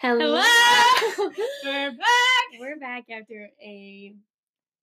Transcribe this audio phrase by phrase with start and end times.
[0.00, 0.40] Hello.
[0.40, 1.30] Hello.
[1.64, 2.60] We're back.
[2.60, 4.14] We're back after a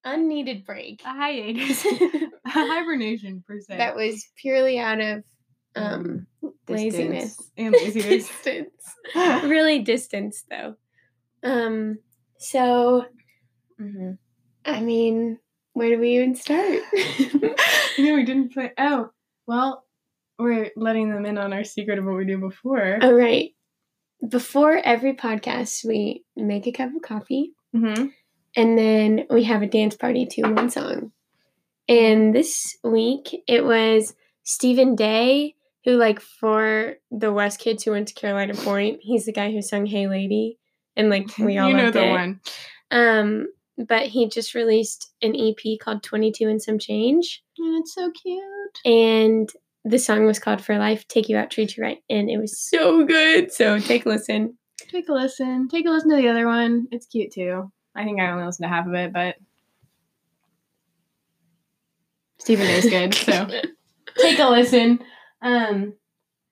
[0.03, 1.01] unneeded break.
[1.05, 1.85] A hiatus.
[2.45, 3.77] a hibernation per se.
[3.77, 5.23] that was purely out of
[5.77, 6.27] um
[6.67, 7.41] laziness.
[7.55, 8.27] And laziness.
[8.43, 8.95] distance.
[9.15, 10.75] really distance though.
[11.43, 11.99] Um
[12.37, 13.05] so
[13.79, 14.11] mm-hmm.
[14.65, 15.39] I mean,
[15.71, 16.81] where do we even start?
[17.97, 18.73] You know, we didn't play.
[18.77, 19.11] Oh,
[19.47, 19.85] well,
[20.37, 22.99] we're letting them in on our secret of what we do before.
[23.01, 23.54] All right.
[24.27, 28.05] Before every podcast, we make a cup of coffee Mm-hmm.
[28.55, 31.11] and then we have a dance party to one song.
[31.89, 38.07] And this week it was Stephen Day, who like for the West kids who went
[38.07, 40.57] to Carolina Point, he's the guy who sung "Hey Lady,"
[40.95, 42.11] and like we all you know the it.
[42.11, 42.39] one.
[42.91, 47.93] Um, but he just released an EP called Twenty Two and Some Change, And it's
[47.93, 48.41] so cute.
[48.85, 49.49] and
[49.85, 52.59] the song was called "For Life, Take You Out, Treat You Right," and it was
[52.59, 53.53] so good.
[53.53, 54.57] So take a listen.
[54.77, 55.67] Take a listen.
[55.69, 56.87] Take a listen to the other one.
[56.91, 57.71] It's cute too.
[57.95, 59.35] I think I only listened to half of it, but
[62.39, 63.47] Stephen Day's good, so
[64.17, 64.99] take a listen.
[65.41, 65.93] Um,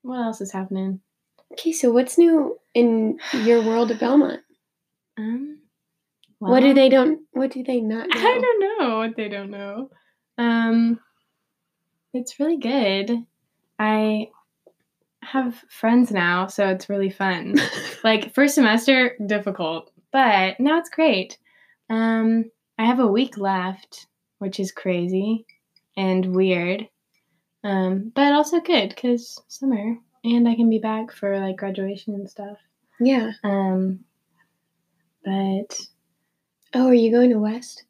[0.02, 1.00] what else is happening?
[1.52, 4.40] Okay, so what's new in your world of Belmont?
[5.18, 5.58] Um,
[6.38, 7.20] what do they don't?
[7.32, 8.20] What do they not know?
[8.20, 9.90] I don't know what they don't know.
[10.38, 11.00] Um,
[12.14, 13.24] it's really good.
[13.78, 14.28] I
[15.22, 17.56] have friends now, so it's really fun.
[18.04, 21.38] like first semester, difficult, but now it's great.
[21.90, 24.06] Um, I have a week left,
[24.38, 25.46] which is crazy
[25.96, 26.88] and weird,
[27.62, 32.28] um, but also good because summer, and I can be back for like graduation and
[32.28, 32.58] stuff.
[33.00, 33.32] yeah.
[33.42, 34.00] Um,
[35.24, 35.80] but
[36.76, 37.84] Oh, are you going to West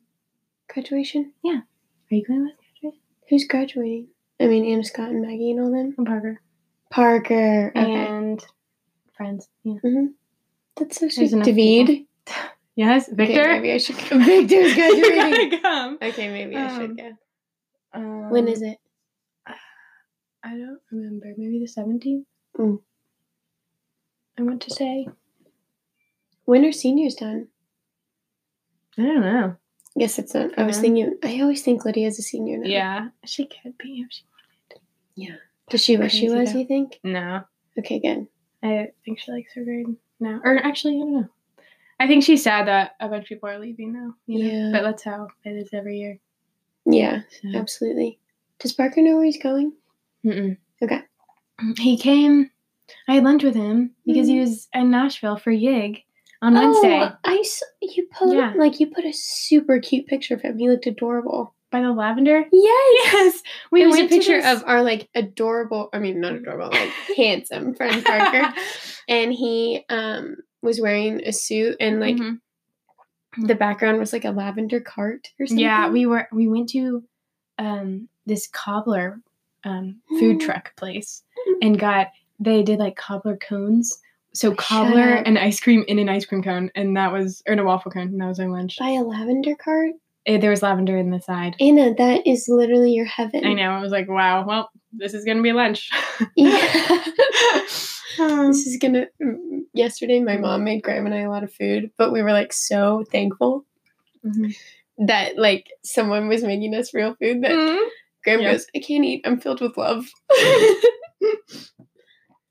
[0.69, 1.33] graduation?
[1.43, 1.61] Yeah.
[1.61, 3.01] Are you going with graduation?
[3.31, 4.09] Who's graduating?
[4.41, 5.95] I mean, Anna Scott and Maggie and all them.
[5.99, 6.41] I'm Parker
[6.91, 7.73] Parker.
[7.77, 7.93] Okay.
[8.07, 8.45] and
[9.17, 9.49] friends.
[9.65, 9.75] Yeah.
[10.77, 11.31] That's so sweet.
[11.43, 12.07] David.
[12.77, 13.49] Yes, Okay, Victor.
[13.53, 14.19] maybe I should go.
[14.19, 15.61] Victor's graduating.
[15.61, 15.97] come.
[16.03, 17.11] okay, maybe I Um, should go.
[17.93, 18.79] Um, When is it?
[19.47, 21.27] I don't remember.
[21.37, 22.27] Maybe the seventeenth.
[22.59, 22.81] Mm.
[24.37, 25.07] I want to say.
[26.47, 27.47] When are seniors done?
[28.99, 29.57] I don't know.
[29.97, 30.59] Yes, it's not.
[30.59, 31.17] I was thinking.
[31.23, 32.69] I always think Lydia's a senior now.
[32.69, 34.25] Yeah, she could be if she.
[34.33, 34.83] Wanted.
[35.15, 35.37] Yeah.
[35.71, 36.53] Does she wish she was?
[36.53, 36.59] though.
[36.59, 36.99] You think?
[37.05, 37.43] No,
[37.79, 38.27] Okay, good.
[38.63, 39.87] I think she likes her grade
[40.21, 40.41] now.
[40.45, 41.29] Or actually, I don't know.
[42.01, 44.15] I think she's sad that a bunch of people are leaving now.
[44.27, 44.51] You know?
[44.51, 44.71] Yeah.
[44.73, 46.19] But that's how it is every year.
[46.87, 47.57] Yeah, So.
[47.59, 48.19] absolutely.
[48.59, 49.73] Does Parker know where he's going?
[50.25, 50.57] Mm-mm.
[50.83, 51.01] Okay.
[51.79, 52.51] He came.
[53.09, 54.41] I had lunch with him because he Mhm.
[54.41, 56.03] was in Nashville for Yig
[56.45, 58.53] on Wednesday Oh, I s- you put Yeah.
[58.57, 60.59] like you put a super cute picture of him.
[60.59, 61.55] He looked adorable.
[61.71, 62.45] by the lavender.
[62.53, 63.13] Yes.
[63.13, 65.89] Yes, we it was a went to picture this- of our like adorable.
[65.93, 68.55] I mean, not adorable, like handsome friend Parker,
[69.09, 72.39] and he um was wearing a suit, and like Mhm.
[73.39, 75.65] the background was like a lavender cart or something.
[75.65, 77.03] Yeah, we were we went to
[77.59, 79.21] um this cobbler
[79.65, 81.25] um food truck place
[81.61, 84.01] and got they did like cobbler cones.
[84.35, 87.59] So cobbler and ice cream in an ice cream cone, and that was or in
[87.61, 88.79] a waffle cone, and that was our lunch.
[88.79, 89.93] by a lavender cart.
[90.27, 91.55] Eh, there was lavender in the side.
[91.61, 93.45] Anna, that is literally your heaven.
[93.45, 93.71] I know.
[93.71, 94.45] I was like, wow.
[94.47, 95.91] Well, this is gonna be lunch.
[96.37, 97.05] Yeah.
[98.17, 99.07] Um, this is gonna.
[99.73, 102.53] Yesterday, my mom made Graham and I a lot of food, but we were like
[102.53, 103.65] so thankful
[104.25, 104.55] mhm.
[104.99, 107.89] that like someone was making us real food that Mhm.
[108.23, 108.53] Graham Yeah.
[108.53, 109.23] goes, I can't eat.
[109.25, 110.07] I'm filled with love.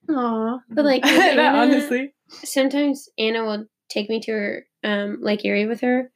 [0.10, 0.60] Aw.
[0.70, 2.14] But, like, Anna- honestly.
[2.30, 6.12] Sometimes Anna will take me to her um Lake Erie with her,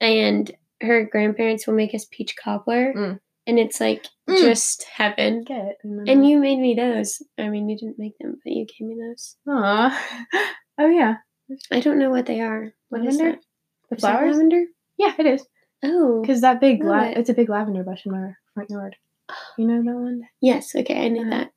[0.00, 3.20] and her grandparents will make us peach cobbler, Mm.
[3.46, 4.38] and it's like Mm.
[4.40, 5.42] just heaven.
[5.44, 5.78] Get.
[5.82, 7.20] And you made me those.
[7.38, 9.36] I mean, you didn't make them, but you gave me those.
[9.48, 10.18] Aw.
[10.78, 11.16] Oh yeah.
[11.70, 12.72] I don't know what they are.
[12.88, 13.32] What is Lavender?
[13.32, 13.40] that?
[13.90, 14.64] The Is that lavender?
[14.96, 15.46] Yeah, it is.
[15.84, 17.18] Oh, Because that big, la- it.
[17.18, 18.96] it's a big lavender bush in our front yard.
[19.58, 20.22] You know that one?
[20.40, 20.74] yes.
[20.74, 21.30] Okay, I knew Uh-huh.
[21.30, 21.50] that.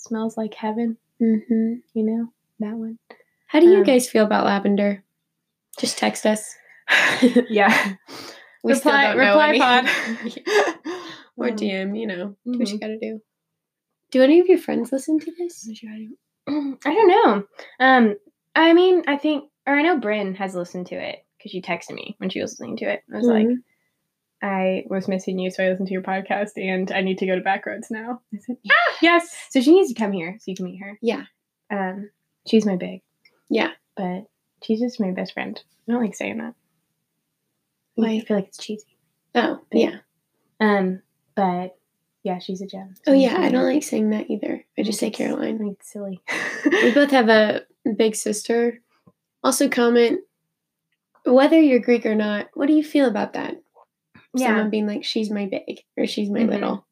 [0.00, 0.96] Smells like heaven.
[1.18, 2.98] hmm You know that one.
[3.46, 5.02] How do you Um, guys feel about lavender?
[5.78, 6.54] Just text us.
[7.48, 7.94] yeah.
[8.62, 9.84] We still reply don't know reply pod.
[11.38, 11.98] or Um, DM.
[11.98, 12.80] You know do what you mhm.
[12.80, 13.22] gotta do.
[14.10, 15.66] Do any of your friends listen to this?
[16.46, 16.52] I
[16.84, 17.44] don't know.
[17.80, 18.16] Um,
[18.54, 21.92] I mean, I think, or I know Bryn has listened to it because she texted
[21.94, 23.02] me when she was listening to it.
[23.14, 23.62] I was like, Mhm.
[24.42, 27.34] I was missing you, so I listened to your podcast, and I need to go
[27.34, 28.22] to Backroads now.
[28.34, 29.34] I said, ah, yes.
[29.50, 30.98] So she needs to come here so you can meet her.
[31.02, 31.24] Yeah.
[31.70, 32.10] Um,
[32.46, 33.02] she's my big.
[33.50, 33.70] Yeah.
[33.96, 34.24] But
[34.62, 35.60] she's just my best friend.
[35.88, 36.54] I don't like saying that.
[38.02, 38.96] I feel like it's cheesy.
[39.34, 39.82] Oh, Big.
[39.82, 39.96] yeah.
[40.58, 41.02] Um,
[41.34, 41.76] but
[42.22, 42.94] yeah, she's a gem.
[43.06, 43.36] Oh, yeah.
[43.38, 44.64] I don't like saying that either.
[44.78, 45.76] I just say think it's- I Caroline.
[45.78, 46.20] it's silly.
[46.64, 47.62] We both have a
[47.96, 48.80] big sister,
[49.44, 50.20] Also, comment
[51.26, 52.48] whether you're Greek or not.
[52.54, 53.56] What do you feel about that?
[54.36, 56.50] Someone being like, "She's my big" or "She's my Mhm.
[56.50, 56.86] little."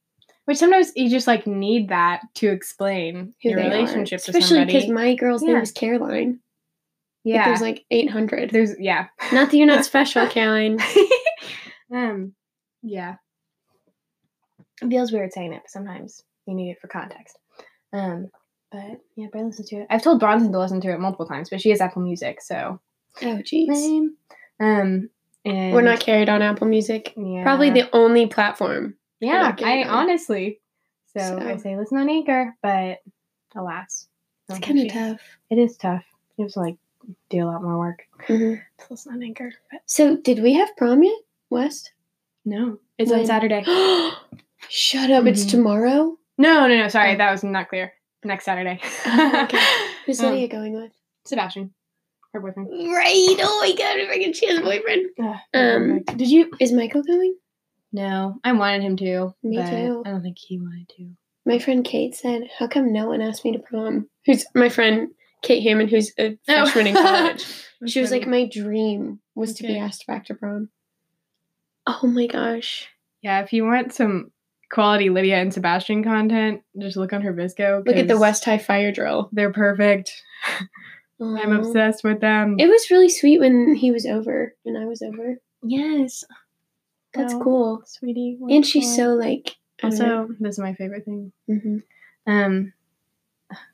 [0.46, 3.64] Which sometimes you just like need that to explain Who your are.
[3.64, 6.28] relationship to especially because my girl's name is Caroline.
[6.30, 8.50] Like, yeah, there's like 800.
[8.50, 9.08] there's yeah.
[9.32, 10.78] Not that you're not special, Caroline.
[11.92, 12.34] um,
[12.82, 13.16] yeah.
[14.80, 17.36] It feels weird saying it, but sometimes you need it for context.
[17.92, 18.28] Um,
[18.70, 19.86] but yeah, but I listen to it.
[19.90, 22.80] I've told Bronson to listen to it multiple times, but she has Apple Music, so
[23.22, 24.08] Oh, jeez.
[24.60, 25.10] Um,
[25.44, 27.14] and We're not carried on Apple Music.
[27.16, 27.42] yeah.
[27.42, 28.96] Probably the only platform.
[29.20, 29.54] yeah.
[29.62, 29.88] I on.
[29.88, 30.60] honestly,
[31.16, 32.98] so, I say listen on Anchor, but
[33.56, 34.08] alas,
[34.48, 35.20] It's kind of tough.
[35.50, 36.04] It is tough.
[36.36, 36.76] You have to like
[37.30, 39.50] do a lot more work hmm to listen on Anchor.
[39.72, 41.18] But So, did we have prom yet,
[41.50, 41.92] West?
[42.44, 43.64] no, it's on Saturday.
[44.68, 45.26] Shut up!
[45.26, 45.50] It's Mhm.
[45.50, 46.18] tomorrow.
[46.36, 46.88] No, no, no.
[46.88, 47.16] Sorry, Oh.
[47.16, 47.92] that was not clear.
[48.24, 48.80] Next Saturday.
[49.06, 49.58] Oh, okay.
[50.06, 50.92] Who's Um, Lydia going with?
[51.24, 51.72] Sebastian,
[52.32, 52.68] her boyfriend.
[52.70, 53.36] Right.
[53.40, 53.96] Oh my god!
[54.08, 55.06] Freaking she has a boyfriend.
[55.20, 56.16] Ugh, Um, perfect.
[56.18, 56.50] did you?
[56.60, 57.36] Is Michael going?
[57.92, 59.34] No, I wanted him to.
[59.42, 60.02] Me too.
[60.04, 61.10] I don't think he wanted to.
[61.46, 65.08] My friend Kate said, "How come no one asked me to prom?" Who's my friend
[65.42, 67.44] Kate Hammond, who's a freshman in college.
[67.86, 70.68] She was like, "My dream was to be asked back to prom."
[71.86, 72.88] Oh my gosh!
[73.22, 73.40] yeah.
[73.40, 74.32] If you want some
[74.70, 77.86] quality Lydia and Sebastian content, just look on her VSCO.
[77.86, 79.30] Look at the West High fire drill.
[79.32, 80.12] They're perfect.
[81.20, 82.56] I'm obsessed with them.
[82.58, 85.40] It was really sweet when he was over and I was over.
[85.62, 86.24] yes,
[87.14, 87.82] That's cool.
[87.86, 88.38] sweetie.
[88.48, 90.20] And she's so like I don't know.
[90.22, 91.32] Also, this is my favorite thing.
[91.48, 91.82] Mhm.
[92.26, 92.72] Um,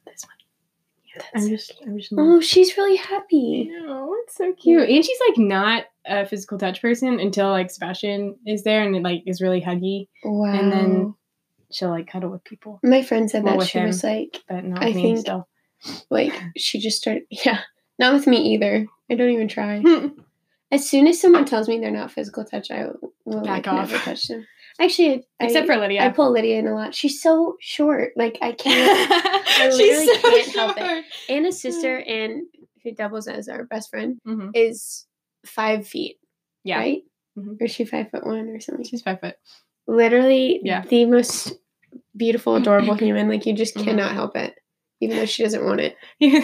[0.07, 1.25] this one.
[1.35, 2.13] I'm just, I'm just.
[2.17, 3.69] Oh, she's really happy.
[3.71, 8.37] know it's so cute, and she's like not a physical touch person until like Sebastian
[8.47, 10.09] is there and it like is really huggy.
[10.25, 10.53] Wow.
[10.53, 11.15] And then
[11.71, 14.83] she'll like cuddle with people, my friend said Well, that she was like but not
[14.83, 15.49] I me think- still.
[16.11, 17.61] Like she just started yeah.
[17.99, 18.87] Not with me either.
[19.11, 19.83] I don't even try.
[20.73, 22.87] As soon as someone tells me they're not physical touch, I
[23.25, 24.05] will Back like, never off.
[24.05, 24.45] touch them.
[24.81, 26.03] Actually, I, Except for Lydia.
[26.03, 26.95] I pull Lydia in a lot.
[26.97, 28.11] She's so short.
[28.17, 29.09] Like I can't.
[29.77, 31.05] literally can't help it.
[31.29, 32.43] Anna's sister and
[32.83, 35.07] who doubles as our best friend hmm is
[35.47, 36.17] five feet.
[36.65, 37.03] Yeah, Right?
[37.39, 37.61] Mhm.
[37.61, 38.85] Or is she five foot one or something?
[38.85, 39.37] she's five foot.
[39.87, 40.83] Literally Yeah.
[40.83, 41.53] the most
[42.17, 43.29] beautiful, adorable human.
[43.29, 43.85] Like you just Mhm.
[43.85, 44.55] cannot help it.
[45.05, 45.97] Even though she doesn't want it.
[46.21, 46.43] Even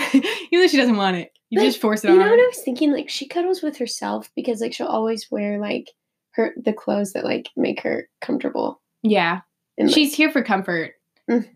[0.52, 2.30] though she doesn't want it, you But just force it You on know her.
[2.30, 2.92] what I was thinking?
[2.92, 5.90] Like she cuddles with herself because like she'll always wear like
[6.32, 8.80] her the clothes that like make her comfortable.
[9.02, 9.40] Yeah,
[9.78, 10.92] And like, she's here for comfort,
[11.28, 11.48] Mm.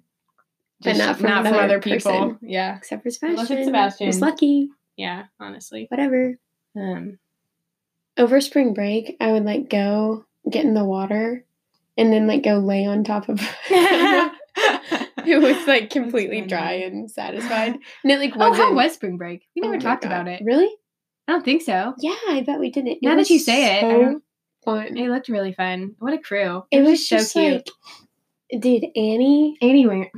[0.81, 2.11] But not from not from other people.
[2.13, 2.39] person.
[2.43, 3.59] Yeah, except for Unless Sebastian.
[3.59, 4.07] it's Sebastian.
[4.09, 4.69] Was lucky.
[4.97, 5.25] yeah.
[5.41, 6.39] Honestly, Whatever.
[6.77, 7.19] um,
[8.19, 11.45] Over spring break, I would like go get in the water
[11.97, 13.41] and then like go lay on top of
[15.29, 17.77] it was like completely dry and satisfied.
[18.03, 19.47] And it like oh, wasn't how was spring break?
[19.55, 20.13] We Oh never my talked God.
[20.13, 20.43] about it.
[20.45, 20.71] Really?
[21.29, 21.95] I don't think so.
[21.99, 22.99] Yeah, I bet we did it.
[23.03, 24.23] Now that was you say it, so don't-
[24.65, 24.97] fun.
[24.97, 25.95] It looked really fun.
[25.99, 26.65] What a crew!
[26.71, 27.69] It was so just cute.
[28.53, 29.57] like, dude, Annie.
[29.61, 30.11] Anyway,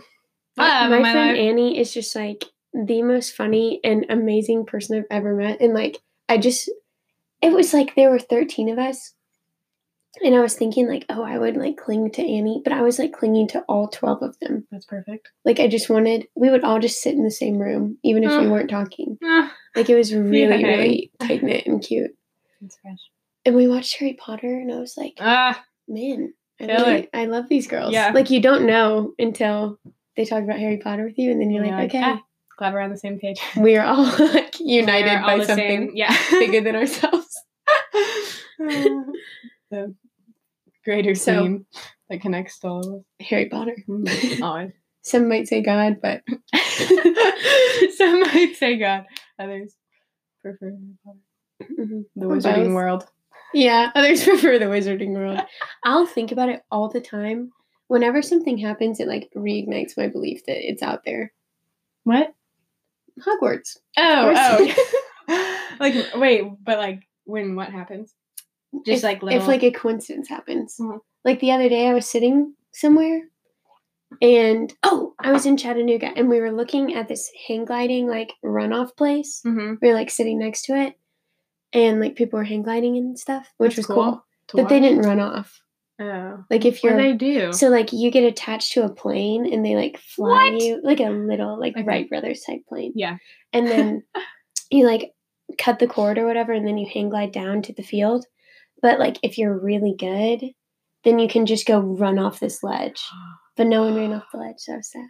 [0.57, 1.39] My, Love my my friend life.
[1.39, 5.61] Annie is just like the most funny and amazing person I've ever met.
[5.61, 5.99] And like,
[6.29, 6.71] I just,
[7.43, 9.15] it was like there were 13 of us.
[10.25, 12.99] And I was thinking, like, oh, I would like cling to Annie, but I was
[12.99, 14.67] like clinging to all 12 of them.
[14.71, 15.29] that's perfect.
[15.45, 18.31] Like, I just wanted, we would all just sit in the same room, even if
[18.31, 18.51] we Oh.
[18.51, 19.19] weren't talking.
[19.23, 20.67] Ah, Like, it was really, Yeah.
[20.69, 22.17] really tight knit and cute.
[22.63, 22.99] that's fresh.
[23.45, 27.49] And we watched Harry Potter, and I was like, Ah, man, I, really, I love
[27.49, 27.93] these girls.
[27.93, 28.11] Yeah.
[28.13, 29.79] Like, you don't know until
[30.17, 32.13] they talk about Harry Potter with you, and then you're You're like, like, okay.
[32.19, 32.23] ah,
[32.57, 33.39] glad we're on the same page.
[33.59, 37.37] we are all like united all by something same- Yeah, bigger than ourselves.
[39.71, 39.95] the
[40.87, 41.67] greater So- theme
[42.09, 43.03] that connects to all of us.
[43.29, 43.77] Harry Potter.
[43.89, 46.23] Mm, Some might say God, but
[47.97, 49.05] Some might say God.
[49.39, 49.75] Others
[50.43, 51.19] prefer Harry Potter.
[51.81, 52.05] Mhm.
[52.17, 52.75] the Or Wizarding both.
[52.75, 53.05] World.
[53.55, 55.41] yeah, others prefer the Wizarding World.
[55.85, 57.51] I'll think about it all the time.
[57.89, 61.33] Whenever something happens, it like reignites my belief that it's out there.
[62.05, 62.35] What?
[63.21, 63.79] Hogwarts.
[63.97, 64.35] Oh,
[65.29, 65.67] oh.
[65.81, 68.13] like wait, but like when what happens?
[68.85, 69.41] Just if, like little.
[69.41, 70.77] if like a coincidence happens.
[70.81, 70.99] Mhm.
[71.25, 73.23] Like the other day, I was sitting somewhere,
[74.23, 78.33] and oh, I was in Chattanooga, and we were looking at this hang gliding like
[78.45, 79.41] runoff place.
[79.43, 80.95] hmm we were like sitting next to it
[81.73, 84.79] and like people were hang gliding and stuff which That's was cool, cool but they
[84.81, 85.61] didn't run off
[85.99, 86.45] Oh.
[86.51, 87.53] like if you're do they do?
[87.55, 90.63] so like you get attached to a plane and they like fly What?
[90.63, 91.85] you like a little like Okay.
[91.85, 93.17] Wright Brothers type plane Yeah.
[93.53, 94.03] and then
[94.71, 95.13] you like
[95.59, 98.27] cut the cord or whatever and then you hang glide down to the field
[98.83, 100.51] but like if you're really good
[101.05, 103.03] then you can just go run off this ledge
[103.57, 105.09] but no one ran off the ledge so I was sad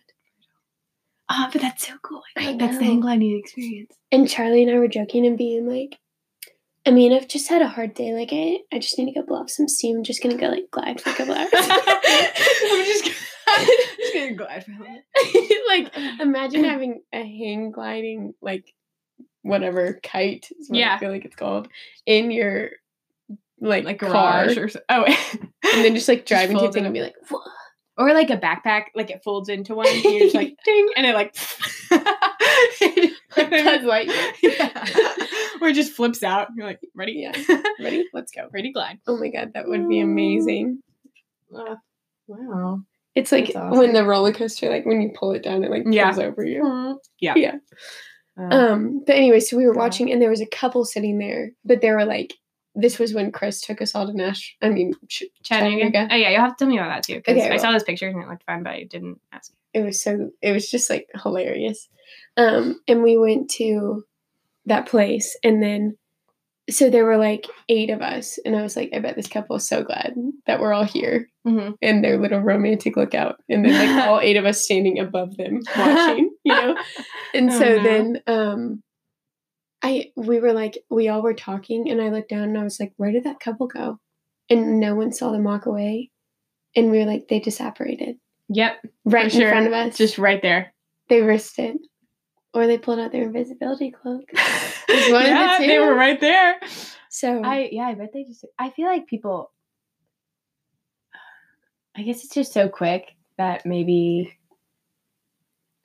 [1.28, 2.22] Oh, but that's so cool.
[2.36, 3.92] I that's the hang gliding experience.
[4.12, 5.98] And Charlie and I were joking and being like,
[6.86, 8.12] I mean, I've just had a hard day.
[8.14, 9.96] Like, I, I just need to go blow off some steam.
[9.96, 11.48] I'm just gonna go like glide for a couple hours.
[11.52, 14.94] I'm just, just gonna glide for a little
[15.24, 15.62] bit.
[15.68, 18.72] like, imagine having a hang gliding, like,
[19.42, 20.46] whatever kite.
[20.60, 20.94] Is what Yeah.
[20.94, 21.66] I feel like it's called
[22.06, 22.70] in your
[23.60, 24.10] like Like car,
[24.44, 24.80] garage or so.
[24.88, 25.04] Oh,
[25.40, 27.40] and then just like driving to thing and be like, "Whoa."
[27.98, 29.86] or like a backpack, like it folds into one.
[29.88, 31.34] And you're just like ding, and it like
[31.90, 34.32] like Buzz Lightyear.
[34.42, 34.84] yeah.
[35.60, 36.48] or it just flips out.
[36.56, 37.32] You're like ready, Yeah.
[37.80, 38.04] Ready?
[38.12, 38.48] Let's go.
[38.52, 38.98] ready, glide.
[39.06, 40.80] Oh my god, that would be amazing.
[41.56, 41.76] Uh,
[42.26, 42.80] wow.
[43.14, 43.78] It's like awesome.
[43.78, 46.14] when the roller coaster, like when you pull it down, it like Yeah.
[46.18, 47.00] over you.
[47.20, 47.34] Yeah.
[47.36, 47.54] Yeah.
[48.38, 49.84] Uh, Um, but anyway, so we were Wow.
[49.84, 52.34] watching, and there was a couple sitting there, but they were like,
[52.78, 54.56] this was when Chris took us all to Nash.
[54.62, 55.84] I mean, Ch- Chattanooga.
[55.92, 56.08] Chattanooga.
[56.12, 57.14] Oh yeah, you'll have to tell me about that too.
[57.16, 57.72] Because Okay, I saw well.
[57.72, 59.52] those pictures and it looked fun, but I didn't ask.
[59.74, 61.88] it was so it was just like hilarious.
[62.36, 64.04] Um, and we went to
[64.66, 65.96] that place, and then
[66.68, 69.54] so there were like eight of us, and I was like, I bet this couple
[69.56, 70.14] is so glad
[70.46, 71.74] that we're all here Mm-hmm.
[71.80, 75.60] and their little romantic lookout, and then like all eight of us standing above them
[75.78, 76.76] watching, you know.
[77.34, 77.82] And Oh, so no.
[77.84, 78.82] then um
[79.82, 82.80] I we were like we all were talking and I looked down and I was
[82.80, 84.00] like, Where did that couple go?
[84.48, 86.10] And no one saw them walk away.
[86.74, 88.16] And we were like, they just separated.
[88.48, 89.50] Yep, Right in sure.
[89.50, 89.96] front of us.
[89.96, 90.72] just right there.
[91.08, 91.76] they risked it.
[92.54, 94.24] Or they pulled out their invisibility cloak.
[94.88, 96.60] Of the yeah, they were right there.
[97.10, 98.44] So I yeah, I bet they just.
[98.58, 99.50] I feel like people.
[101.96, 104.38] I guess it's just so quick that maybe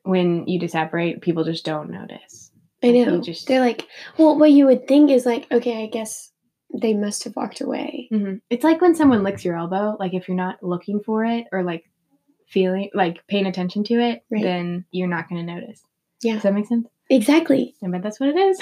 [0.04, 2.51] when you separate, people just don't notice.
[2.84, 3.22] I know.
[3.22, 6.32] just- They're like, well, what you would think is like, okay, I guess
[6.74, 8.08] they must have walked away.
[8.12, 8.36] Mm-hmm.
[8.50, 9.96] It's like when someone licks your elbow.
[10.00, 11.84] Like if you're not looking for it or like
[12.48, 14.42] feeling like paying attention to it, Right.
[14.44, 15.82] then you're not going to notice.
[16.22, 16.34] Yeah.
[16.36, 16.88] Does that make sense?
[17.10, 17.76] Exactly.
[17.84, 18.60] I bet that's what it is.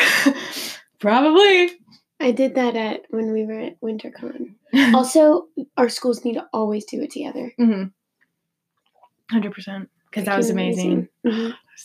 [0.99, 1.71] Probably.
[2.19, 4.55] I did that at when we were at WinterCon.
[4.93, 5.47] Also,
[5.77, 7.51] our schools need to always do it together.
[7.59, 7.85] Mm-hmm.
[9.31, 9.89] Hundred percent.
[10.09, 11.07] Because that was Freaking amazing.
[11.25, 11.53] Mhm.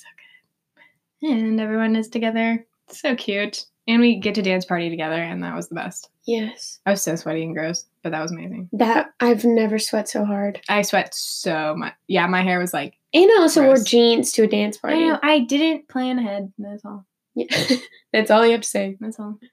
[1.25, 2.67] And everyone is together.
[2.89, 3.67] So cute.
[3.87, 6.09] And we get to dance party together, and that was the best.
[6.27, 6.81] Yes.
[6.87, 8.71] I was so sweaty and gross, but that was amazing.
[8.73, 10.61] That I've never sweat so hard.
[10.71, 11.93] I sweat so much.
[12.07, 12.95] Yeah, my hair was like.
[13.13, 14.97] And I also wore jeans to a dance party.
[14.97, 15.19] I know.
[15.23, 16.53] I didn't plan ahead.
[16.59, 17.05] That's all.
[17.35, 17.47] Yeah.
[18.13, 18.97] That's all you have to say.
[19.01, 19.39] That's all.
[19.41, 19.51] Didn't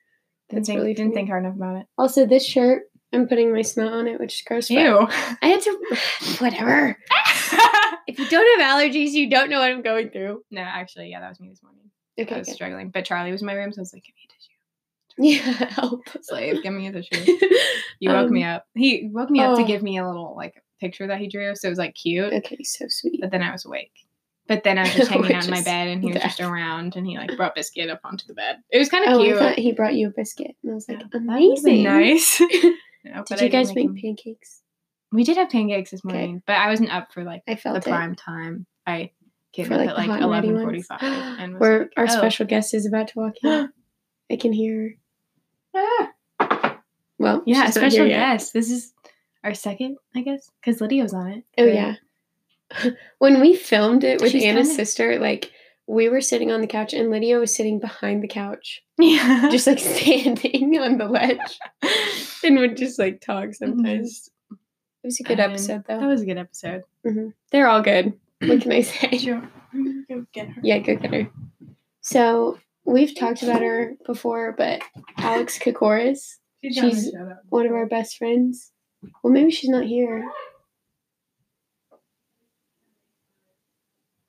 [0.50, 1.88] That's think, really didn't think hard enough about it.
[1.98, 4.70] Also, this shirt, I'm putting my snot on it, which is gross.
[4.70, 5.08] Ew.
[5.42, 5.98] I had to.
[6.40, 6.98] Whatever.
[8.12, 10.44] If you don't have allergies, you don't know what I'm going through.
[10.52, 11.90] no, actually, yeah, that was me this morning.
[12.20, 12.36] Okay.
[12.36, 14.28] I was struggling, but Charlie was in my room, so I was like, "Give me
[14.28, 15.66] a tissue." Yeah.
[15.70, 16.02] Help.
[16.22, 17.38] Slave, give me a tissue.
[18.00, 18.66] You woke Um, me up.
[18.74, 19.66] He woke me up to oh.
[19.68, 22.34] give me a little like picture that he drew, so it was like cute.
[22.34, 23.20] Okay, so sweet.
[23.22, 23.92] But then I was awake.
[24.48, 26.96] But then I was just hanging out in my bed, and he was just around,
[26.96, 28.58] and he like brought biscuit up onto the bed.
[28.72, 29.36] It was kind of Oh, cute.
[29.38, 31.84] I thought he brought you a biscuit, and I was like, Yeah, amazing.
[31.84, 32.42] nice.
[33.04, 33.96] No, Did you guys make them.
[33.96, 34.61] pancakes?
[35.12, 36.14] We did have pancakes this Okay.
[36.18, 37.84] morning, but I wasn't up for like I the it.
[37.84, 38.66] prime time.
[38.88, 39.12] I
[39.54, 40.86] came For up like at like hot and ready eleven ones.
[40.88, 42.18] forty-five, and Where like, our oh.
[42.18, 43.70] special guest is about to walk in.
[44.32, 44.96] I can hear
[45.74, 46.08] her.
[46.40, 46.80] Ah.
[47.20, 48.54] Well, Yeah, a she's not special guest.
[48.54, 48.94] This is
[49.44, 51.44] our second, I guess, because Lydia was on it.
[51.58, 51.96] Oh But- yeah.
[53.20, 55.52] when we filmed it with She's Anna's kinda- sister, like
[55.88, 59.68] we were sitting on the couch and Lydia was sitting behind the couch, yeah, just
[59.68, 61.60] like standing on the ledge,
[62.46, 64.30] and would just like talk sometimes.
[65.04, 66.00] It was a good And episode though.
[66.00, 66.84] That was a good episode.
[67.52, 68.14] They're all good.
[68.40, 69.18] What can I say?
[69.18, 69.42] Sure.
[70.10, 70.62] Go get her.
[70.64, 71.30] Yeah, go get her.
[72.02, 74.82] So we've talked about her before, but
[75.18, 77.14] Alex Kokkoris, She's, She's
[77.50, 78.72] one of our best friends.
[79.24, 80.30] Well, maybe she's not here.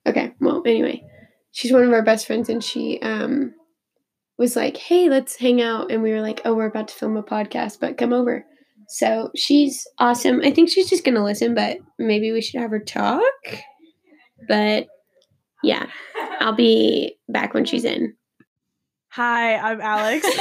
[0.07, 1.03] Okay, well, anyway,
[1.51, 3.53] she's one of our best friends, and she um
[4.37, 7.17] was like, "Hey, let's hang out," and we were like, "Oh, we're about to film
[7.17, 8.45] a podcast, but come over."
[8.87, 10.41] So she's awesome.
[10.43, 13.23] I think she's just gonna listen, but maybe we should have her talk.
[14.47, 14.87] But
[15.63, 15.87] yeah,
[16.39, 18.15] I'll be back when she's in.
[19.09, 20.27] Hi, I'm Alex.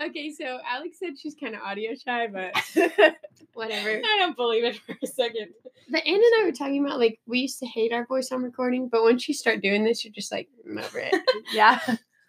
[0.02, 2.54] okay, so Alex said she's kind of audio shy, but
[3.54, 3.90] whatever.
[3.90, 5.48] I don't believe it for a second.
[5.90, 8.42] But Anna and I were talking about like we used to hate our voice on
[8.42, 11.14] recording, but once you start doing this, you're just like I'm over it.
[11.52, 11.80] yeah,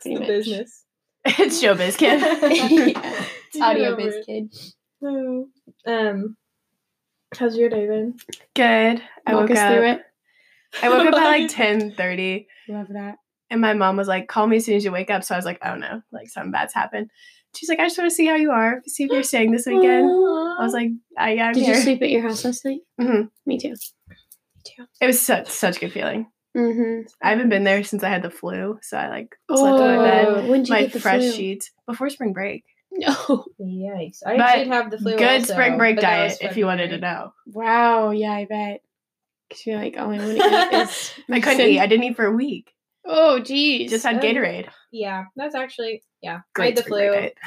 [0.03, 0.85] the business.
[1.25, 2.19] it's showbiz, kid.
[2.21, 3.29] Yeah, it's
[3.61, 4.53] audio Over biz kid.
[5.03, 5.47] Oh.
[5.85, 6.35] Um,
[7.37, 8.15] how's your day been?
[8.55, 9.01] Good.
[9.25, 9.73] I Walk woke us up.
[9.73, 10.01] through it.
[10.83, 13.15] I woke up at like ten thirty, Love that.
[13.49, 15.37] and my mom was like, "Call me as soon as you wake up." So I
[15.37, 17.09] was like, "Oh no, like something bad's happened."
[17.55, 19.65] She's like, "I just want to see how you are, see if you're staying this
[19.65, 22.63] weekend." I was like, "I yeah, I'm Did here." you sleep at your house last
[22.65, 22.81] night?
[23.01, 23.29] Mhm.
[23.47, 23.69] Me too.
[24.09, 24.15] Me
[24.63, 24.85] too.
[25.01, 26.27] It was such such a good feeling.
[26.55, 27.07] Mm-hmm.
[27.23, 29.97] I haven't been there since I had the flu, so I like slept in my
[30.03, 30.25] bed.
[30.27, 31.31] Oh, when did you My get the fresh flu?
[31.31, 32.63] sheets before spring break.
[33.07, 33.45] No.
[33.61, 34.19] Yikes!
[34.25, 35.15] I But did have the flu.
[35.17, 37.33] Good also, spring break diet, if you wanted to know.
[37.47, 38.11] Wow.
[38.11, 38.81] Yeah, I bet.
[39.49, 41.11] Cause you're like, all I want to eat is.
[41.29, 41.79] I couldn't eat.
[41.79, 42.73] I didn't eat for a week.
[43.05, 43.89] Oh, geez.
[43.89, 44.19] Just had Oh.
[44.19, 44.67] Gatorade.
[44.91, 46.41] Yeah, that's actually yeah.
[46.57, 47.21] I had the spring break flu.
[47.21, 47.37] diet.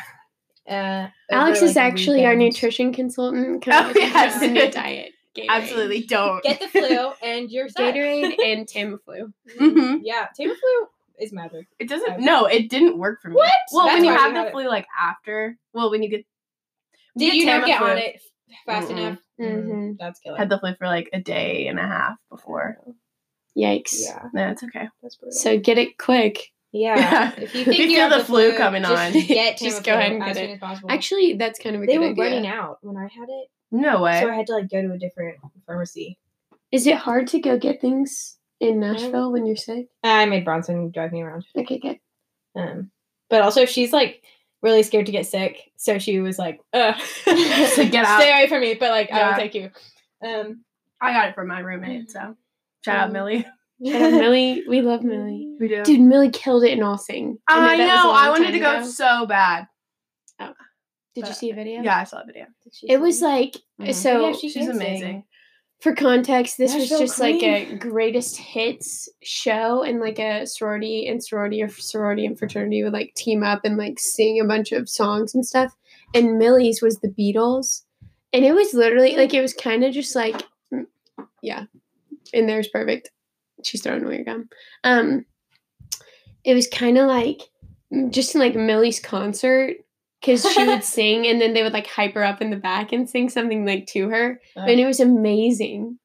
[0.69, 3.65] Uh, Alex over, is like, a actually our nutrition consultant.
[3.69, 4.41] Oh, Because yes.
[4.41, 5.13] the new diet.
[5.37, 5.47] Gatorade.
[5.49, 6.43] Absolutely don't.
[6.43, 7.95] Get the flu and you're set.
[7.95, 9.33] Gatorade and Tamiflu.
[9.59, 10.01] Mhm.
[10.03, 10.87] Yeah, Tamiflu
[11.23, 11.67] is magic.
[11.79, 12.13] It doesn't.
[12.15, 12.25] Okay.
[12.25, 13.37] No, it didn't work for me.
[13.37, 13.53] What?
[13.73, 14.53] Well, That's when you why have you the had it.
[14.53, 15.57] flu, like after.
[15.73, 16.25] Well, when you get.
[17.17, 18.21] Did you not get Tamiflu, on it
[18.67, 18.99] fast Mm-mm.
[18.99, 19.19] enough?
[19.41, 19.97] Mm, Mhm.
[19.99, 20.37] That's killer.
[20.39, 22.79] Had the flu for like a day and a half before.
[23.57, 24.01] Yikes.
[24.07, 24.89] yeah, No, it's okay.
[25.03, 25.39] that's brutal.
[25.39, 26.49] So get it quick.
[26.73, 27.33] yeah, Yeah.
[27.37, 29.85] if you If think you you feel have the flu coming just on, get just
[29.85, 30.61] go ahead and get soon it.
[30.63, 30.81] as.
[30.89, 32.25] Actually, that's kind of a they good were idea.
[32.25, 34.21] running out when I had it, No way.
[34.23, 35.37] so I had to like go to a different
[35.67, 36.19] pharmacy.
[36.71, 39.89] Is it hard to go get things in Nashville when you're sick?
[40.05, 41.45] I made Bronson drive me around.
[41.57, 41.99] Okay, good.
[42.55, 42.91] Um,
[43.29, 44.23] but also she's like
[44.63, 46.95] really scared to get sick, so she was like, Ugh.
[47.27, 48.21] So get out.
[48.21, 49.29] stay away from me." But like, I Yeah.
[49.31, 49.71] will take you.
[50.25, 50.65] Um,
[51.01, 52.37] I got it from my roommate, so
[52.85, 53.45] shout out Um, Millie.
[53.85, 54.63] Shout out Millie.
[54.69, 55.57] We love Millie.
[55.59, 55.83] We do.
[55.83, 57.39] Dude, Millie killed it in All Sing.
[57.49, 58.13] I know.
[58.13, 59.67] I wanted to go so bad.
[61.15, 61.83] Did you see a video?
[61.83, 62.47] Yeah, I saw the video.
[62.85, 63.93] It was like Mhm.
[63.93, 64.29] so.
[64.29, 64.99] Yeah, she She's amazing.
[65.01, 65.25] sing.
[65.83, 71.09] For context, this was Nashville just like a greatest hits show, and like a sorority
[71.09, 74.71] and sorority or sorority and fraternity would like team up and like sing a bunch
[74.71, 75.75] of songs and stuff.
[76.15, 77.83] And Millie's was the Beatles,
[78.33, 80.41] and it was literally like it was kind of just like,
[80.73, 80.87] mm,
[81.43, 81.65] yeah,
[82.33, 83.11] and there's perfect.
[83.65, 84.49] She's throwing away her gum.
[84.85, 85.27] Um,
[86.45, 87.41] it was kind of like
[87.93, 89.79] mm, just like Millie's concert.
[90.25, 92.93] Cause she would sing and then they would like hype her up in the back
[92.93, 94.67] and sing something like to her uh-huh.
[94.69, 95.99] and it was amazing.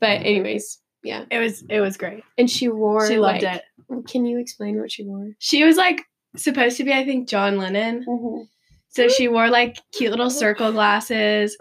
[0.00, 0.26] But mm-hmm.
[0.26, 1.24] anyways, yeah.
[1.30, 2.24] It was it was great.
[2.36, 3.62] And she wore She loved like- it.
[4.08, 5.28] Can you explain what she wore?
[5.38, 6.02] She was like
[6.36, 8.04] supposed to be, I think, John Lennon.
[8.08, 8.42] Mm-hmm.
[8.88, 11.56] So she wore like cute little circle glasses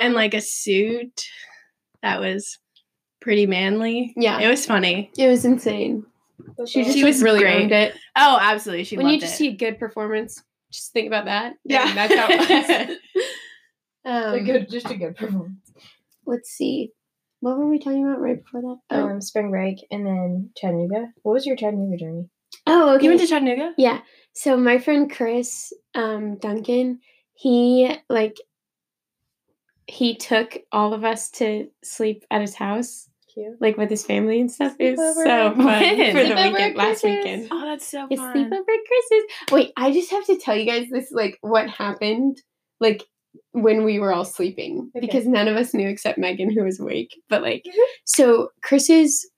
[0.00, 1.26] and like a suit
[2.02, 2.58] that was
[3.20, 4.12] pretty manly.
[4.16, 4.40] Yeah.
[4.40, 5.10] It was funny.
[5.16, 6.04] It was insane.
[6.66, 7.70] She just She was really great.
[7.70, 7.94] it.
[8.16, 8.84] Oh, absolutely.
[8.84, 9.36] She when loved you just it.
[9.36, 10.42] see a good performance,
[10.72, 11.54] just think about that.
[11.64, 11.88] Yeah.
[11.88, 12.96] And that's how it was.
[14.04, 15.72] um, a good, just a good performance.
[16.26, 16.90] Let's see.
[17.40, 18.78] What were we talking about right before that?
[18.90, 21.08] Oh, Um, spring break and then Chattanooga.
[21.22, 22.28] What was your Chattanooga journey?
[22.66, 23.04] oh okay.
[23.04, 23.72] You went to Chattanooga?
[23.76, 24.00] Yeah.
[24.34, 27.00] So my friend Chris um, Duncan,
[27.34, 28.36] he like
[29.86, 33.60] he took all of us to sleep at his house, Cute.
[33.60, 34.74] like with his family and stuff.
[34.78, 35.56] It was so Sleepover.
[35.56, 36.12] fun When?
[36.12, 37.48] for the Sleepover weekend last weekend.
[37.50, 38.34] Oh, that's so It's fun.
[38.36, 39.24] sleepover Christmas.
[39.52, 42.36] Wait, I just have to tell you guys this like what happened
[42.80, 43.04] like
[43.52, 45.06] when we were all sleeping Okay.
[45.06, 47.16] because none of us knew except Megan who was awake.
[47.28, 47.64] But like
[48.04, 49.28] so Chris's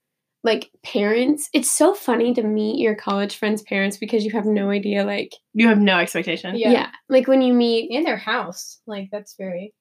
[0.43, 4.69] like parents, it's so funny to meet your college friends' parents because you have no
[4.71, 6.57] idea like You have no expectation.
[6.57, 6.71] Yeah.
[6.71, 8.81] yeah, like when you meet In their house.
[8.87, 9.73] Like, that's very.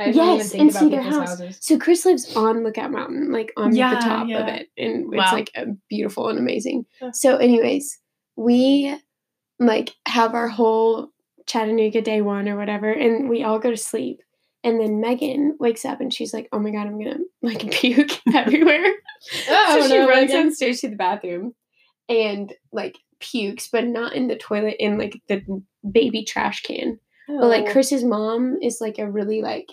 [0.00, 1.28] I didn't even Yes, think and see their house.
[1.30, 1.58] houses.
[1.60, 5.32] So Chris lives on Lookout Mountain, like on Yeah, the top of it, and it's
[5.32, 6.86] like a beautiful and amazing.
[7.00, 7.12] Huh.
[7.12, 7.98] So, anyways,
[8.36, 8.96] we
[9.58, 11.08] like have our whole
[11.46, 14.20] Chattanooga day one or whatever, and we all go to sleep.
[14.62, 18.10] And then Megan wakes up and she's like, "Oh my god, I'm gonna like puke
[18.34, 18.92] everywhere."
[19.48, 20.42] Oh, so she no, runs Megan.
[20.46, 21.54] downstairs to the bathroom
[22.08, 25.42] and like pukes, but not in the toilet, in like the
[25.90, 26.98] baby trash can.
[27.28, 27.72] But like Oh.
[27.72, 29.66] Chris's mom is like a really like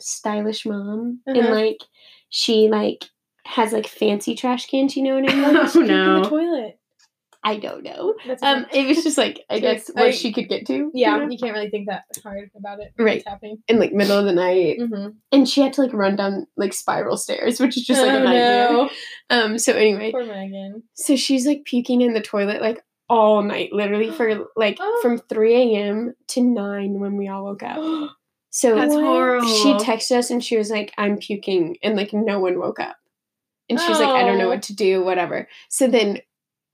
[0.00, 1.54] stylish mom, and Uh-huh.
[1.54, 1.78] like
[2.30, 3.04] she like
[3.46, 4.96] has like fancy trash cans.
[4.96, 5.56] You know what I mean?
[5.56, 6.22] Oh, Puke in no.
[6.22, 6.76] the toilet.
[7.42, 8.14] I don't know.
[8.42, 10.74] Um, it was just like I guess what she could get to.
[10.74, 11.26] you yeah, know?
[11.30, 12.92] you can't really think that hard about it.
[12.98, 13.22] Right.
[13.26, 13.62] Happening.
[13.66, 15.08] in like middle of the night, Mm-hmm.
[15.32, 18.22] and she had to like run down like spiral stairs, which is just like a
[18.24, 18.88] nightmare.
[19.30, 19.56] Um.
[19.58, 20.82] So anyway, Poor Megan.
[20.92, 24.98] so she's like puking in the toilet like all night, literally for like Oh.
[25.00, 26.12] from three a.m.
[26.28, 27.78] to nine when we all woke up.
[28.50, 29.46] So That's horrible.
[29.48, 31.76] she texted us and she was like, I'm puking.
[31.82, 32.96] And like, no one woke up.
[33.68, 34.50] And she's was like, I don't know Oh.
[34.50, 35.48] what to do, whatever.
[35.68, 36.18] So then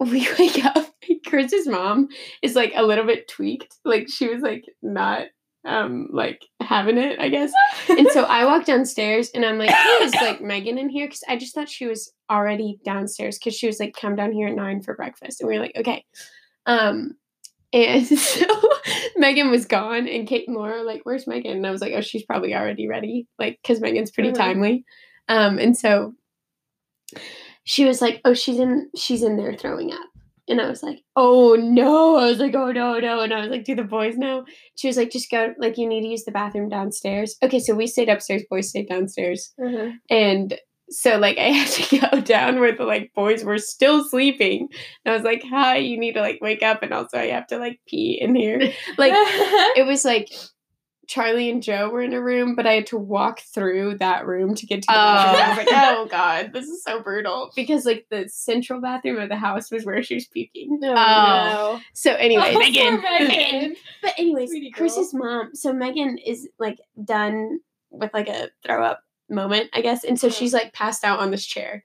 [0.01, 0.87] we wake up.
[1.27, 2.09] Chris's mom
[2.43, 3.77] is like a little bit tweaked.
[3.85, 5.27] Like, she was like, not
[5.67, 7.53] um like having it, I guess.
[7.89, 11.07] And so I walk downstairs and I'm like, hey, is like Megan in here?
[11.07, 14.47] Because I just thought she was already downstairs because she was like, come down here
[14.49, 15.41] at nine for breakfast.
[15.41, 16.05] And we were like, okay.
[16.67, 17.17] Um,
[17.73, 18.47] and so
[19.17, 21.93] Megan was gone, and Kate and Laura were like, "Where's Megan?" And I was like,
[21.95, 24.37] "Oh, she's probably already ready." Like, because Megan's pretty Mhm.
[24.37, 24.85] timely.
[25.29, 26.15] Um, and so
[27.65, 30.09] she was like, "Oh, she's in, she's in there throwing up."
[30.49, 33.49] And I was like, "Oh no!" I was like, "Oh no, no!" And I was
[33.49, 34.45] like, "Do the boys know?"
[34.77, 35.53] She was like, "Just go.
[35.59, 38.45] Like, you need to use the bathroom downstairs." Okay, so we stayed upstairs.
[38.49, 39.91] Boys stayed downstairs, Mm-hmm.
[40.09, 40.57] and
[40.91, 44.69] so like I had to go down where the like boys were still sleeping.
[45.05, 47.47] And I was like, "Hi, you need to like wake up, and also I have
[47.49, 48.61] to like pee in here."
[48.99, 49.13] Like
[49.77, 50.33] it was like
[51.07, 54.55] Charlie and Joe were in a room, but I had to walk through that room
[54.57, 55.43] to get to the bathroom.
[55.45, 59.19] I was like, "Oh, oh God, this is so brutal." Because like the central bathroom
[59.19, 60.81] of the house was where she was puking.
[60.83, 61.81] Oh.
[61.95, 63.01] So anyway, Oh, Megan.
[63.29, 63.77] Megan.
[64.03, 65.55] but anyways, Chris's mom.
[65.55, 70.29] So Megan is like done with like a throw up moment, I guess, and so
[70.29, 70.37] Uh-huh.
[70.37, 71.85] she's like passed out on this chair,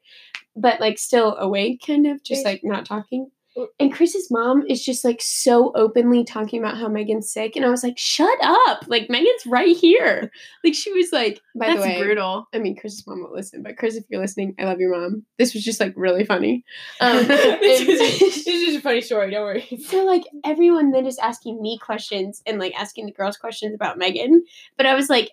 [0.56, 3.32] but like still awake, kind of, just like not talking.
[3.80, 7.70] And Chris's mom is just like so openly talking about how Megan's sick, and I
[7.70, 8.86] was like, "Shut up!
[8.88, 10.32] Like Megan's right here."
[10.64, 12.48] Like she was like, by That's the way, brutal.
[12.54, 15.26] I mean, Chris's mom won't listen, but Chris, if you're listening, I love your mom.
[15.38, 16.64] This was just like really funny.
[17.02, 19.32] Um, this, is, just a funny story.
[19.32, 19.68] Don't worry.
[19.86, 23.98] so like everyone then is asking me questions and like asking the girls questions about
[23.98, 24.44] Megan.
[24.78, 25.32] But I was like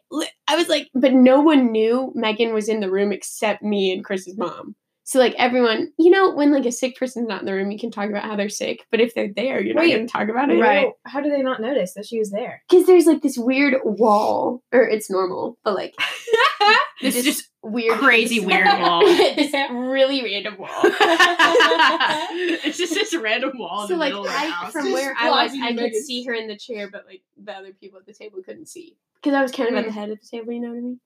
[0.49, 4.05] I was like, but no one knew Megan was in the room except me and
[4.05, 4.75] Chris's mom.
[5.09, 7.79] So like everyone, you know, when like a sick person's not in the room, you
[7.79, 8.85] can talk about how they're sick.
[8.91, 10.61] But if they're there, you're Wait, not gonna talk about it.
[10.61, 10.93] Right.
[11.07, 12.63] How do they not notice that she was there?
[12.69, 15.95] Because there's like this weird wall, or it's normal, but like
[17.01, 19.01] This is just weird crazy weird wall.
[19.01, 20.69] this really random wall.
[20.83, 24.73] it's just this random wall in so the like middle of our I, house.
[24.73, 27.53] from Just where I was, I could see her in the chair, but like the
[27.53, 30.11] other people at the table couldn't see because I was kind of at the head
[30.11, 30.53] of the table.
[30.53, 31.01] You know what I mean?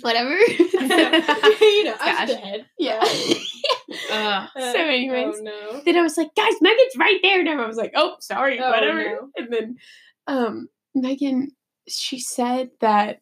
[0.00, 0.36] Whatever.
[0.38, 2.28] So, you know, I Gosh.
[2.28, 2.66] was the head.
[2.78, 3.00] yeah.
[4.12, 4.48] Ugh.
[4.56, 5.80] So anyways, oh no.
[5.84, 7.40] then I was like, guys, Megan's right there.
[7.40, 9.04] And I was like, oh, sorry, Oh, whatever.
[9.04, 9.28] no.
[9.36, 9.76] And then
[10.26, 11.50] um Megan,
[11.88, 13.20] she said that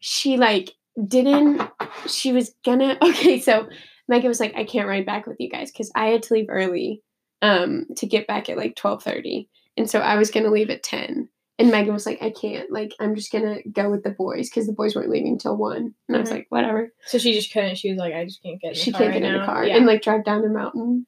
[0.00, 0.72] she like
[1.06, 1.62] didn't
[2.06, 3.68] she was gonna okay, so
[4.08, 6.46] Megan was like, I can't ride back with you guys because I had to leave
[6.48, 7.02] early
[7.42, 9.48] um to get back at like twelve thirty.
[9.76, 11.28] And so I was gonna leave at ten.
[11.58, 12.70] And Megan was like, I can't.
[12.70, 15.94] Like, I'm just gonna go with the boys because the boys weren't leaving till one.
[16.06, 16.32] And I was Mhm.
[16.32, 16.90] like, whatever.
[17.06, 17.76] So she just couldn't.
[17.78, 19.36] She was like, I just can't get in the She car can't right get in
[19.36, 19.42] now.
[19.42, 19.76] a car Yeah.
[19.76, 21.06] and like drive down the mountain.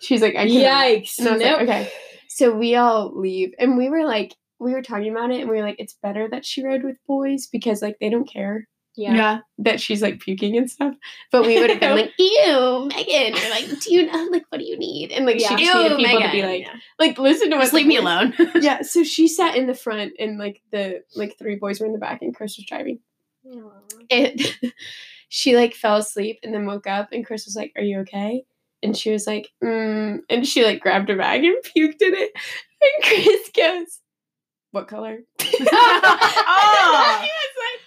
[0.00, 1.04] She's like, I can't.
[1.04, 1.18] Yikes.
[1.18, 1.58] And I was nope.
[1.60, 1.92] like, okay.
[2.28, 5.56] So we all leave, and we were like, we were talking about it, and we
[5.56, 9.14] were like, it's better that she rode with boys because like they don't care Yeah.
[9.14, 9.38] Yeah.
[9.58, 10.94] that she's like puking and stuff.
[11.32, 14.58] But we would have been like, ew, Megan, or like, do you know like what
[14.58, 15.12] do you need?
[15.12, 15.48] And like Yeah.
[15.56, 16.66] she just needed people to be Megan.
[16.98, 17.72] like, like listen to us.
[17.72, 18.34] Leave me alone.
[18.56, 18.82] yeah.
[18.82, 21.98] So she sat in the front, and like the like three boys were in the
[21.98, 22.98] back, and Chris was driving.
[24.10, 24.40] And
[25.28, 28.44] she like fell asleep and then woke up, and Chris was like, "Are you okay?"
[28.82, 32.32] And she was like, mm, and she like grabbed her bag and puked in it.
[32.82, 34.00] And Chris goes,
[34.72, 37.18] "What color?" Oh.
[37.20, 37.80] he was like,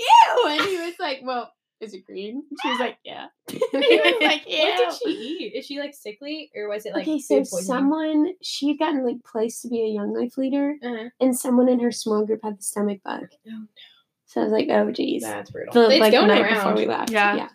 [0.00, 3.96] "Ew," and he was like, "Well, is it green?" She was like, "Yeah." And he
[3.96, 5.52] was like, "Ew." What did she eat?
[5.56, 9.22] Is she like sickly or was it like okay, so someone she had gotten like
[9.24, 11.08] placed to be a young life leader, Uh-huh.
[11.20, 13.26] and someone in her small group had the stomach bug.
[13.32, 13.66] Oh, no.
[14.26, 15.72] So I was like, "Oh, geez." That's brutal.
[15.74, 16.54] The it's like going night around.
[16.54, 17.10] before we left.
[17.10, 17.34] Yeah.
[17.36, 17.48] yeah,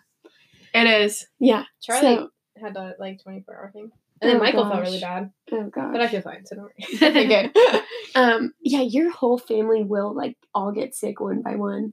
[0.74, 1.26] It is.
[1.38, 1.64] yeah.
[1.82, 2.28] Charlie So-
[2.60, 3.90] had the like 24 hour thing.
[4.22, 5.30] And then Oh, Michael felt really bad.
[5.52, 5.92] Oh god.
[5.92, 7.10] But I feel fine, so don't worry.
[7.10, 7.82] okay, good.
[8.14, 11.92] um, yeah, your whole family will like all get sick one by one,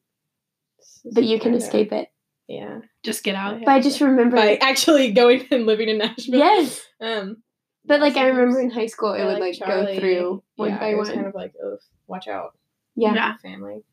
[1.12, 2.10] but you can escape it
[2.48, 2.80] Yeah.
[3.04, 3.64] Just get out.
[3.66, 4.36] by just remember.
[4.38, 6.40] By actually going and living in Nashville.
[6.40, 7.38] yes, Um
[7.86, 10.80] but like I remember in high school, it would like Charlie, go through one yeah,
[10.80, 11.16] by was one.
[11.18, 12.58] kind of like, oh, watch out,
[12.96, 13.34] yeah, Yeah.
[13.42, 13.84] family.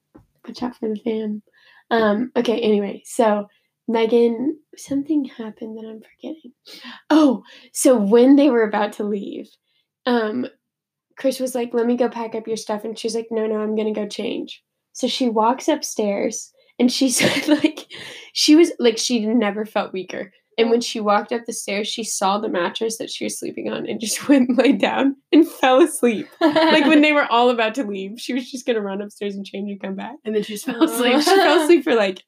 [0.46, 1.42] watch out for the fan.
[1.90, 3.48] Um, okay, anyway, so
[3.88, 6.52] Megan, something happened that I'm forgetting.
[7.10, 9.48] Oh, so when they were about to leave,
[10.06, 10.46] um,
[11.18, 13.56] Chris was like, "Let me go pack up your stuff," and she's like, "No, no,
[13.58, 17.86] I'm gonna go change." So she walks upstairs, and she said, like,
[18.32, 20.32] she was like, she never felt weaker.
[20.58, 23.70] And when she walked up the stairs, she saw the mattress that she was sleeping
[23.70, 26.28] on and just went and lay down and fell asleep.
[26.40, 29.46] Like when they were all about to leave, she was just gonna run upstairs and
[29.46, 30.16] change and come back.
[30.24, 31.18] And then she just fell asleep.
[31.20, 32.24] She fell asleep for like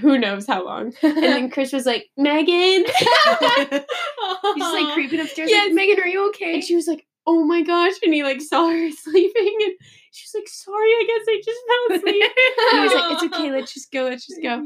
[0.00, 0.92] who knows how long.
[1.02, 2.84] And then Chris was like, Megan.
[2.84, 5.50] He's just like creeping upstairs.
[5.50, 5.66] Yes.
[5.66, 6.54] Like, Megan, are you okay?
[6.54, 7.94] And she was like, oh my gosh.
[8.02, 9.74] And he like saw her sleeping and
[10.12, 12.32] she's like, sorry, I guess I just fell asleep.
[12.72, 14.64] And he was like, it's okay, let's just go, let's just go.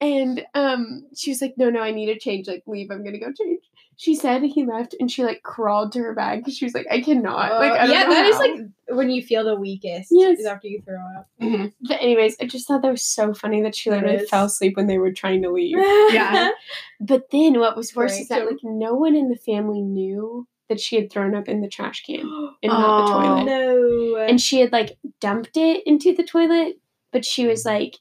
[0.00, 2.48] And um, she was like, no, no, I need to change.
[2.48, 2.90] Like, leave.
[2.90, 3.60] I'm gonna go change.
[3.96, 6.86] She said he left, and she like crawled to her bag because she was like,
[6.90, 7.60] I cannot.
[7.60, 8.40] like, I don't yeah, know that is how.
[8.40, 10.08] like when you feel the weakest.
[10.10, 10.38] Yes.
[10.38, 11.28] Is after you throw up.
[11.38, 11.74] Mhm.
[11.82, 14.30] But anyways, I just thought that was so funny that she It literally is.
[14.30, 15.76] fell asleep when they were trying to leave.
[16.14, 16.48] Yeah.
[16.98, 20.80] But then what was worse is that like no one in the family knew that
[20.80, 22.20] she had thrown up in the trash can
[22.62, 23.44] and not the toilet.
[23.44, 24.16] no.
[24.16, 26.76] And she had like dumped it into the toilet,
[27.12, 27.96] but she was like,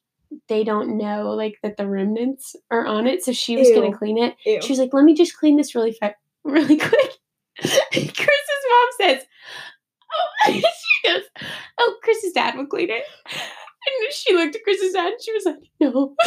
[0.47, 3.75] they don't know like that the remnants are on it, so she was Ew.
[3.75, 4.36] gonna clean it.
[4.45, 4.62] Ew.
[4.62, 7.12] She was like, let me just clean this really fa- really quick.
[7.60, 9.25] Chris's mom says,
[10.13, 10.62] oh, she
[11.08, 11.23] goes,
[11.79, 13.03] oh, Chris's dad will clean it.
[13.25, 16.15] And she looked at Chris's dad and she was like, no.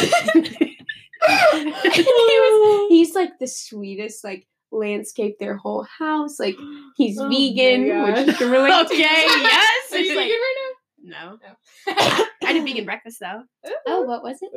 [1.93, 6.39] he was, he's like the sweetest, like landscape their whole house.
[6.39, 6.55] Like
[6.97, 8.13] he's Oh vegan, God.
[8.17, 9.03] which you can relate Okay, to.
[9.03, 9.93] yes.
[9.93, 10.69] Are you like- vegan right now?
[11.05, 11.37] No.
[11.43, 12.25] now?
[12.43, 13.43] I did vegan breakfast though.
[13.87, 14.51] Oh, what was it?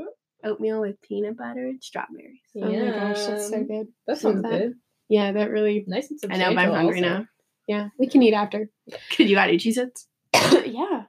[0.45, 2.41] Oatmeal with peanut butter and strawberries.
[2.57, 3.89] Oh my gosh, that's so good.
[4.07, 4.51] That sounds that.
[4.51, 4.75] good.
[5.09, 5.85] Yeah, that really.
[5.89, 6.37] Nice and simple.
[6.37, 7.09] I know, but I'm hungry also.
[7.09, 7.27] now.
[7.67, 8.69] Yeah, we can eat after.
[9.17, 10.07] Could you add any Cheez-Its?
[10.35, 11.05] yeah.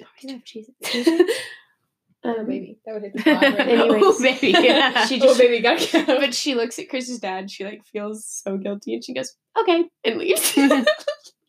[0.00, 0.68] I love cheese.
[2.22, 2.78] Oh, um, baby.
[2.84, 3.60] That would hit the spot right.
[3.68, 4.02] Anyways.
[4.04, 4.48] oh, baby.
[4.58, 5.06] Yeah.
[5.06, 6.18] She oh, just- baby, gotta go.
[6.20, 7.50] but she looks at Chris's dad.
[7.50, 10.54] She like feels so guilty, and she goes, "Okay," and leaves.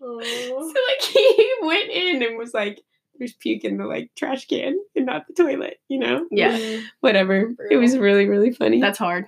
[0.04, 2.82] So like he went in and was like,
[3.20, 6.26] "There's puke in the like trash can and not the toilet," you know?
[6.32, 6.80] yeah.
[7.02, 7.54] Whatever.
[7.70, 8.82] It was really really funny.
[8.82, 9.28] that's hard.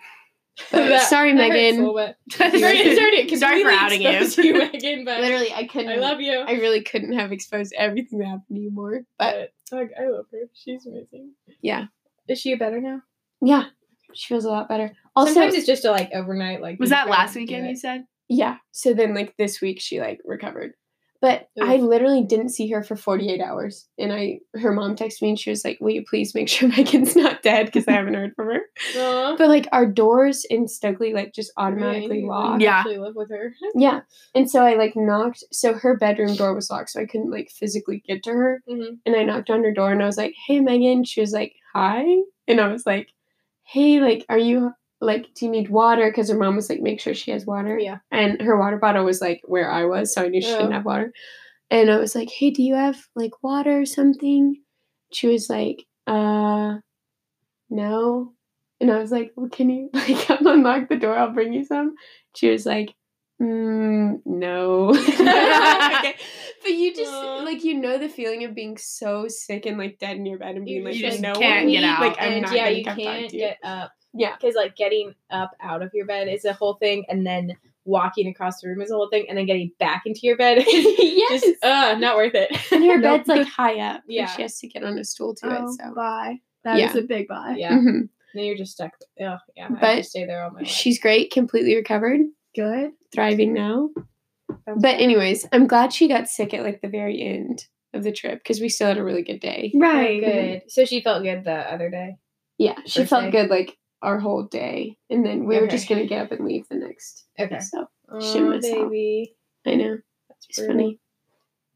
[0.72, 1.78] But That- sorry, that hurts a Megan.
[1.80, 2.16] little bit.
[2.32, 4.44] Sorry- Sorry, sorry, to sorry for completely outing you.
[4.44, 5.92] you, Megan, but Literally, I couldn't.
[5.92, 6.40] I love you.
[6.40, 9.02] I really couldn't have exposed everything that happened to you more.
[9.18, 10.38] But but I, I love her.
[10.54, 11.34] She's amazing.
[11.62, 11.86] yeah,
[12.28, 13.02] Is she better now?
[13.42, 13.66] yeah,
[14.14, 14.92] she feels a lot better.
[15.16, 16.62] Also, Sometimes it's just a, like overnight.
[16.62, 18.06] Like Was that last weekend you said?
[18.30, 18.58] yeah.
[18.72, 20.74] So then, like this week, she like recovered.
[21.24, 23.88] But I literally didn't see her for 48 hours.
[23.98, 26.68] And I, her mom texted me and she was like, Will you please make sure
[26.78, 27.68] Megan's not dead?
[27.68, 28.60] Because I haven't heard from her.
[28.98, 29.38] Aw.
[29.38, 32.62] But like our doors in Stokely like just automatically Yeah, you lock.
[32.62, 32.78] Yeah.
[32.80, 33.56] Actually live with her.
[33.74, 34.02] Yeah.
[34.36, 37.50] And so I like knocked so her bedroom door was locked, so I couldn't like
[37.50, 38.62] physically get to her.
[38.70, 38.98] Mhm.
[39.06, 41.06] And I knocked on her door and I was like, Hey Megan.
[41.06, 42.04] She was like, Hi.
[42.50, 43.08] And I was like,
[43.64, 46.10] Hey, like, are you like, do you need water?
[46.10, 47.78] Because her mom was like, make sure she has water.
[47.80, 47.98] Yeah.
[48.12, 50.58] And her water bottle was like where I was, so I knew she Oh.
[50.60, 51.12] didn't have water.
[51.72, 54.62] And I was like, Hey, do you have like water or something?
[55.12, 56.76] She was like, uh
[57.70, 58.34] no.
[58.80, 61.18] And I was like, well, can you like unlock the door?
[61.18, 61.96] I'll bring you some.
[62.36, 62.94] She was like,
[63.42, 64.90] mm, no.
[64.96, 66.16] okay.
[66.62, 70.18] But you just like you know the feeling of being so sick and like dead
[70.18, 71.74] in your bed and being like, You there's just no can't one.
[71.74, 72.02] get out.
[72.02, 73.42] Like I'm and not yeah, gonna you come can't to you.
[73.42, 73.92] get up.
[74.14, 74.36] Yeah.
[74.40, 78.28] Because like getting up out of your bed is a whole thing, and then walking
[78.28, 80.68] across the room is a whole thing, and then getting back into your bed is
[80.68, 81.42] yes.
[81.42, 82.50] just uh not worth it.
[82.72, 83.26] and her Nope.
[83.26, 84.04] bed's like high up.
[84.08, 84.22] Yeah.
[84.24, 84.28] Yeah.
[84.28, 85.72] she has to get on a stool to Oh, it.
[85.80, 86.38] So bye.
[86.64, 87.02] That is Yeah.
[87.02, 87.56] a big bye.
[87.58, 87.72] yeah.
[87.74, 88.10] Mhm.
[88.36, 88.92] Then you're just stuck.
[89.22, 89.66] Oh yeah.
[89.66, 90.68] I But have to stay there all my life.
[90.68, 92.22] she's great, completely recovered,
[92.56, 92.92] Good.
[93.14, 93.90] thriving now.
[94.66, 98.12] That's But anyways, I'm glad she got sick at like the very end of the
[98.12, 99.72] trip because we still had a really good day.
[99.76, 100.20] Oh, Right.
[100.22, 100.62] good.
[100.72, 102.16] So she felt good the other day.
[102.58, 103.32] Yeah, she First felt day.
[103.32, 106.68] good like our whole day, and then we were just gonna get up and leave
[106.70, 107.26] the next.
[107.40, 107.60] Okay.
[107.60, 108.62] So Oh, Shouldn't out.
[108.90, 109.36] baby.
[109.66, 109.98] I know
[110.30, 110.76] That's it's brutal.
[110.76, 111.00] funny.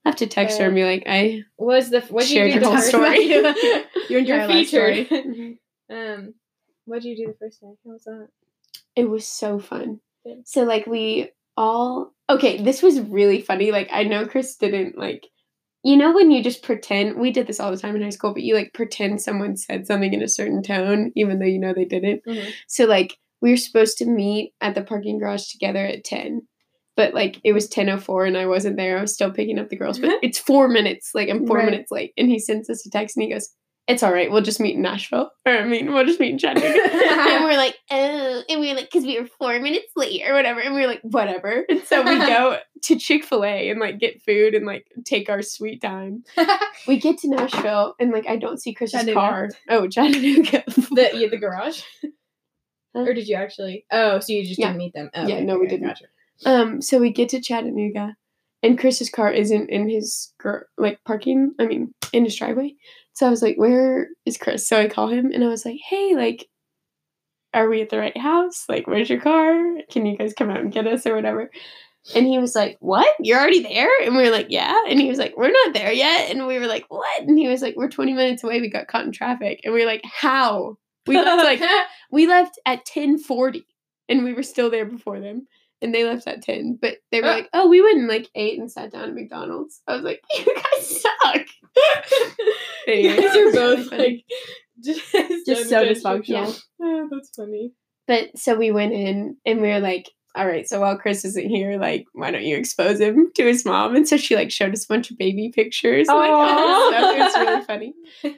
[0.06, 2.54] I have to text her and be like, I Was the what did you Shared
[2.54, 3.26] do the whole story.
[4.10, 5.04] Your You're story.
[5.06, 5.58] featured.
[5.90, 6.34] um,
[6.86, 7.68] what did you do the first day?
[7.86, 8.28] How was that?
[8.96, 10.00] it was so fun.
[10.46, 13.72] So like we all okay, this was really funny.
[13.72, 15.26] Like I know Chris didn't like
[15.84, 18.34] you know when you just pretend we did this all the time in high school,
[18.34, 21.74] but you like pretend someone said something in a certain tone even though you know
[21.74, 22.22] they didn't.
[22.28, 22.52] Mhm.
[22.68, 26.42] So like we were supposed to meet at the parking garage together at 10.
[26.96, 28.98] But like it was 10:04 and I wasn't there.
[28.98, 31.12] I was still picking up the girls, but it's 4 minutes.
[31.14, 31.66] Like I'm 4 Right.
[31.66, 33.50] minutes late and he sends us a text and he goes,
[33.88, 34.30] "It's all right.
[34.32, 36.80] We'll just meet in Nashville." Or I mean, we'll just meet in Chattanooga.
[36.94, 40.34] and we're like, "Oh." And we are like cuz we were 4 minutes late or
[40.34, 40.60] whatever.
[40.60, 44.54] And we were like, "Whatever." And so we go to Chick-fil-A and like get food
[44.56, 46.24] and like take our sweet time.
[46.88, 49.50] We get to Nashville and like I don't see Chris's car.
[49.70, 50.64] Oh, Chattanooga.
[50.68, 51.82] the yeah, the garage.
[52.96, 53.02] Huh?
[53.04, 53.86] Or did you actually?
[53.92, 54.68] Oh, so you just Yeah.
[54.68, 55.10] didn't meet them?
[55.14, 55.88] Oh, Yeah, okay, no, we okay, didn't.
[55.88, 56.06] Gotcha.
[56.46, 58.16] Um, so we get to Chattanooga,
[58.64, 61.54] and Chris's car isn't in his gr- like parking.
[61.60, 62.76] I mean, in his driveway.
[63.18, 65.80] So I was like, "Where is Chris?" So I call him, and I was like,
[65.90, 66.48] "Hey, like,
[67.52, 68.66] are we at the right house?
[68.70, 69.56] Like, where's your car?
[69.90, 71.50] Can you guys come out and get us or whatever?"
[72.14, 73.12] And he was like, "What?
[73.20, 75.92] You're already there?" And we were like, "Yeah." And he was like, "We're not there
[75.92, 78.62] yet." And we were like, "What?" And he was like, "We're 20 minutes away.
[78.62, 80.78] We got caught in traffic." And we were like, "How?"
[81.08, 81.62] We left like
[82.12, 83.64] we left at 10:40
[84.10, 85.48] and we were still there before them.
[85.82, 86.78] And they left at 10.
[86.80, 89.82] But they were like, "Oh, we went and like ate and sat down at McDonald's."
[89.88, 91.47] I was like, "You guys suck."
[92.88, 94.26] You Anyways, guys are both like
[94.84, 95.12] just,
[95.46, 96.24] Just so dysfunctional.
[96.24, 96.62] dysfunctional.
[96.82, 97.74] Oh, that's funny.
[98.08, 101.50] But so we went in and we were like, all right, so while Chris isn't
[101.50, 103.96] here, like, why don't you expose him to his mom?
[103.96, 107.16] And so she like showed us a bunch of baby pictures oh and like.
[107.16, 107.94] It was really funny.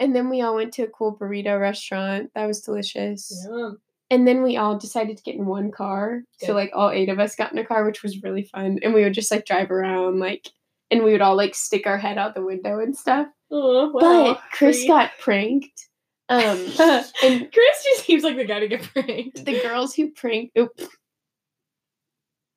[0.00, 2.30] And then we all went to a cool burrito restaurant.
[2.34, 3.32] That was delicious.
[3.48, 3.78] Yum.
[4.10, 6.22] And then we all decided to get in one car.
[6.40, 6.46] Good.
[6.46, 8.80] So like all eight of us got in a car, which was really fun.
[8.82, 10.50] And we would just like drive around, like,
[10.90, 13.28] and we would all like stick our head out the window and stuff.
[13.56, 14.00] Oh, wow.
[14.00, 14.88] but Chris Free.
[14.88, 15.88] got pranked.
[16.28, 16.40] Um,
[17.22, 19.44] and Chris just seems like the guy to get pranked.
[19.44, 20.58] the girls who pranked.
[20.58, 20.72] Oop.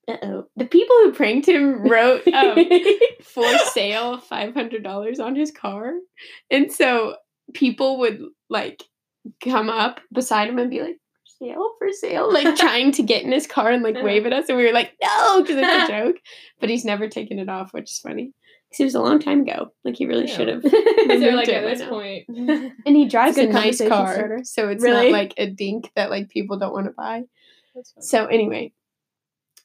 [0.07, 0.47] Uh oh.
[0.55, 2.57] The people who pranked him wrote um,
[3.21, 5.93] for sale five hundred dollars on his car,
[6.49, 7.17] and so
[7.53, 8.81] people would like
[9.43, 13.23] come up beside him and be like, "For sale, for sale," like trying to get
[13.23, 15.89] in his car and like wave at us, and we were like, "No," because it's
[15.89, 16.15] a joke.
[16.61, 18.31] But he's never taken it off, which is funny.
[18.69, 19.71] Because it was a long time ago.
[19.85, 20.35] Like he really Yeah.
[20.35, 20.61] should have.
[20.63, 20.69] so
[21.07, 21.89] Moved like at this now.
[21.89, 24.39] point, And he drives a nice car, starter.
[24.43, 25.11] so it's Really?
[25.11, 27.23] not like a dink that like people don't want to buy.
[27.99, 28.73] So anyway,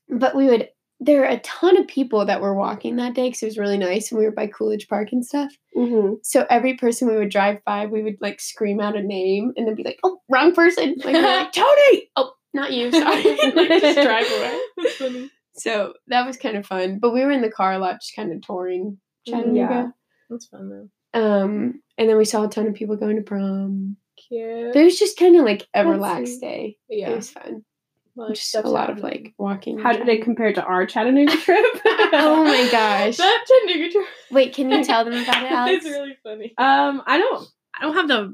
[0.09, 0.69] but we would.
[1.05, 3.79] There are a ton of people that were walking that day because it was really
[3.79, 5.51] nice, and we were by Coolidge Park and stuff.
[5.77, 6.15] Mm-hmm.
[6.23, 9.67] So every person we would drive by, we would like scream out a name and
[9.67, 12.09] then be like, "Oh, wrong person!" Like, like Tony.
[12.15, 12.93] Oh, not you.
[12.93, 13.25] Sorry.
[13.25, 15.31] like, just drive away.
[15.55, 15.75] That's funny.
[15.87, 16.99] So that was kind of fun.
[16.99, 19.93] But we were in the car a lot, just kind of touring Chattanooga.
[20.31, 20.89] That's fun though.
[21.21, 23.97] Um, and then we saw a ton of people going to prom.
[24.17, 24.73] Cute.
[24.73, 26.77] But it was just kind of like a That's relaxed day.
[26.89, 27.11] Yeah.
[27.11, 27.65] It was fun.
[28.15, 29.79] Well, Just a lot of like walking.
[29.79, 31.65] How did it compare to our Chattanooga trip?
[32.13, 33.17] Oh my gosh.
[33.17, 34.07] that Chattanooga trip.
[34.31, 35.77] Wait, can you tell them about it, Alex?
[35.85, 36.53] it's really funny.
[36.59, 38.33] Um, I don't, I don't have the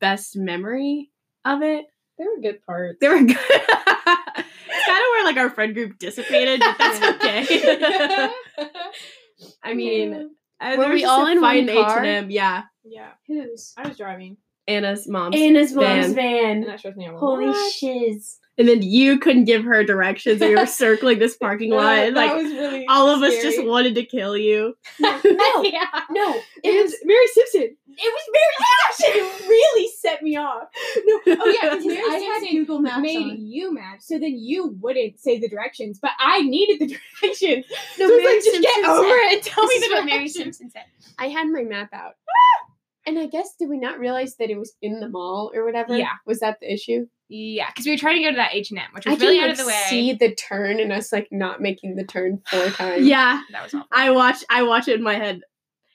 [0.00, 1.10] best memory
[1.46, 1.86] of it.
[2.18, 2.98] There were good parts.
[3.00, 3.28] They were good.
[3.38, 8.30] it's kind of where like our friend group dissipated, but that's okay.
[9.62, 12.02] I mean, uh, Were there we was all a in one car?
[12.04, 13.10] H&M, Yeah, yeah.
[13.26, 13.74] Whose?
[13.76, 15.36] I was driving, Anna's mom's.
[15.36, 16.58] Anna's mom's van.
[16.62, 17.16] and that stressed me out.
[17.16, 18.38] Holy shiz.
[18.58, 21.82] And then you couldn't give her directions, and you were circling this parking lot.
[21.94, 24.76] That- and, that like was really all of us just wanted to kill you.
[25.00, 25.86] No, yeah.
[26.10, 26.34] no.
[26.34, 27.76] It It was was Mary Simpson.
[27.88, 28.54] it was Mary
[28.90, 30.68] Simpson it really set me off.
[31.04, 33.36] No, Oh yeah, because Mary I had Simpson Google Maps made on.
[33.46, 36.86] you mad, so then you wouldn't say the directions, but I needed the
[37.20, 37.66] directions.
[37.98, 39.88] No, so it's Mary like, just get over said- it and tell This me is
[39.90, 40.28] the what Mary.
[40.28, 40.84] Simpson said.
[41.18, 42.12] I had my map out.
[42.28, 42.72] Ah!
[43.06, 45.96] And I guess did we not realize that it was in the mall or whatever?
[45.96, 46.12] Yeah.
[46.26, 47.06] Was that the issue?
[47.28, 49.18] Yeah, because we were trying to go to that H and M, which I was
[49.18, 49.82] can really like, out of the way.
[49.88, 53.04] see the turn and us like not making the turn four times.
[53.06, 53.88] Yeah, that was awful.
[53.92, 54.44] I watch.
[54.48, 55.40] I watch it in my head.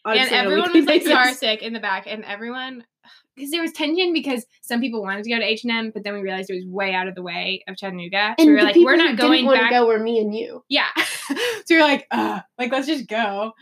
[0.06, 1.14] and honestly, on a everyone was like basis.
[1.14, 2.84] car sick in the back, and everyone
[3.36, 6.04] because there was tension because some people wanted to go to H and M, but
[6.04, 8.36] then we realized it was way out of the way of Chattanooga.
[8.38, 9.70] So And we were like, we're not going didn't want back.
[9.72, 10.64] to go were me and you.
[10.68, 10.88] Yeah,
[11.30, 11.36] so
[11.70, 13.54] we were like, Ugh, like let's just go.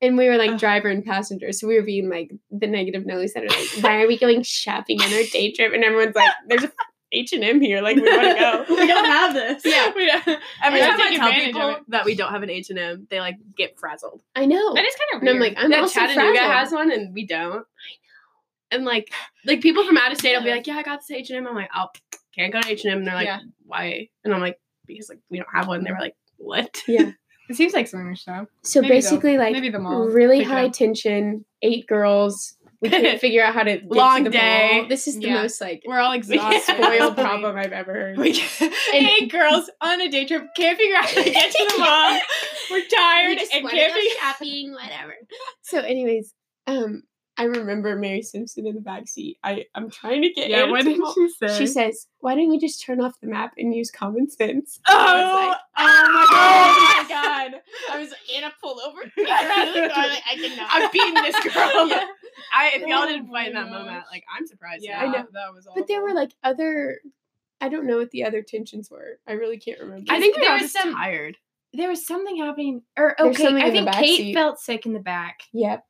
[0.00, 0.58] And we were like Ugh.
[0.58, 1.52] driver and passenger.
[1.52, 4.42] So we were being like the negative Nellies that are like, why are we going
[4.42, 5.72] shopping on our day trip?
[5.72, 6.72] And everyone's like, there's a
[7.12, 7.82] H and M here.
[7.82, 8.64] Like we want to go.
[8.80, 9.62] we don't have this.
[9.64, 10.26] Yeah, we don't.
[10.62, 13.20] Every We time I tell people that we don't have an H and M, they
[13.20, 14.22] like get frazzled.
[14.34, 14.74] I know.
[14.74, 16.52] That is kind of And I'm like, I'm that also Chattanooga frazzled.
[16.54, 17.52] has one and we don't.
[17.52, 17.64] I know.
[18.76, 19.12] And like,
[19.44, 21.38] like people from out of state will be like, "Yeah, I got this H and
[21.38, 21.88] M." I'm like, "Oh,
[22.34, 23.40] can't go to H and M." And they're like, Yeah.
[23.66, 26.80] "Why?" And I'm like, "Because like we don't have one." And they were like, "What?"
[26.88, 27.10] Yeah.
[27.50, 28.48] it seems like swingers stuff.
[28.62, 30.06] So Maybe the- basically, like maybe the mall.
[30.08, 30.72] really picked high up.
[30.72, 32.56] tension, eight girls.
[32.82, 34.78] We couldn't figure out how to get Long to the day.
[34.80, 34.88] mall.
[34.88, 35.42] This is the Yeah.
[35.42, 36.62] most like We're all exhausted.
[36.76, 38.18] spoiled problem I've ever heard.
[38.18, 38.38] We
[38.92, 42.18] eight girls on a day trip can't figure out how to get to the mall.
[42.70, 45.14] We're tired and can't figure shopping, whatever.
[45.62, 46.34] So, anyways,
[46.66, 47.04] um,
[47.38, 49.38] I remember Mary Simpson in the back seat.
[49.42, 50.64] I I'm trying to get Yeah.
[50.70, 51.58] What did she say?
[51.58, 54.94] She says, "Why don't we just turn off the map and use common sense?" "Oh,
[54.94, 59.00] I was like, oh "Oh my god!" I was like, Anna, pull over.
[59.16, 60.06] Get her out of the car.
[60.08, 60.68] Like, I cannot.
[60.70, 61.88] I'm beating this girl.
[61.88, 62.04] Yeah.
[62.54, 64.84] I if y'all Oh didn't fight in my that moment, like I'm surprised.
[64.84, 65.26] Yeah, I know.
[65.32, 65.66] that was.
[65.74, 66.98] But there were like other.
[67.60, 69.18] I don't know what the other tensions were.
[69.26, 70.04] I really can't remember.
[70.12, 71.36] I think we There was just some- tired.
[71.72, 74.34] there was something happening, or okay, I think Kate seat.
[74.34, 75.84] felt sick in the back, Yep.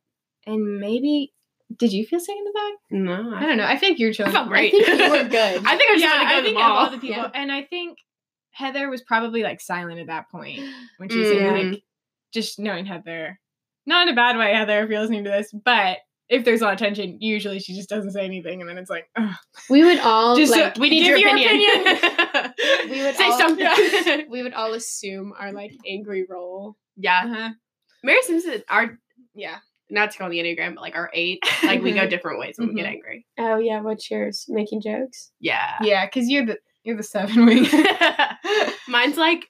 [0.45, 1.33] and maybe
[1.75, 2.73] did you feel sick in the back?
[2.91, 3.65] No, I don't know.
[3.65, 4.31] I think you're chilling.
[4.31, 4.71] felt great.
[4.75, 5.65] I think you were good.
[5.65, 6.77] I think I just yeah, want to go I to think of mall.
[6.77, 7.31] all the people, Yeah.
[7.33, 7.97] and I think
[8.51, 10.59] Heather was probably like silent at that point
[10.97, 11.71] when she Mm.
[11.71, 11.83] like
[12.31, 13.39] just knowing Heather,
[13.87, 15.97] not in a bad way, Heather, if you're listening to this, but
[16.29, 18.89] if there's a lot of tension, usually she just doesn't say anything, and then it's
[18.89, 19.35] like, Ugh.
[19.69, 20.77] we would all Just, uh, like.
[20.77, 22.53] we need Give your your opinion.
[22.89, 24.25] we would Say all, something.
[24.29, 26.75] we would all assume our like angry role.
[26.97, 27.49] yeah, uh-huh.
[28.03, 28.97] Mary Simpson, our
[29.35, 29.57] yeah,
[29.89, 32.69] not to call the enneagram, but like our eight, like we go different ways when
[32.69, 32.89] we get Mhm.
[32.93, 33.25] angry.
[33.37, 34.45] Oh yeah, what's yours?
[34.47, 35.31] Making jokes.
[35.39, 37.65] Yeah, yeah, because you're the you're the seven wing.
[38.87, 39.45] mine's like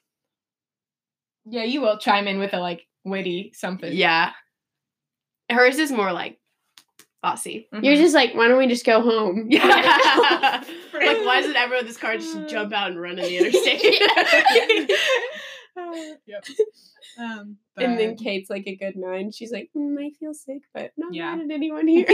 [1.46, 3.92] yeah, you will chime in with a like witty something.
[3.92, 4.32] yeah.
[5.50, 6.38] Hers is more like
[7.24, 7.66] bossy.
[7.72, 7.82] Mhm.
[7.84, 9.46] You're just like, why don't we just go home?
[9.50, 9.64] Yeah.
[10.92, 14.00] like, why doesn't everyone in this car just jump out and run in the interstate?
[16.26, 16.44] yep.
[17.18, 19.30] Um, And then Kate's like a good nine.
[19.32, 21.34] She's like, mm, I feel sick, but not Yeah.
[21.34, 22.04] mad at anyone here.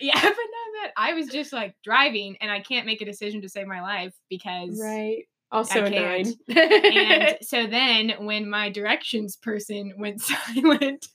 [0.00, 0.34] yeah, but not
[0.82, 3.80] that I was just like driving and I can't make a decision to save my
[3.82, 5.24] life because right.
[5.50, 6.28] Also I a can't.
[6.48, 6.96] nine.
[6.96, 11.06] and so then when my directions person went silent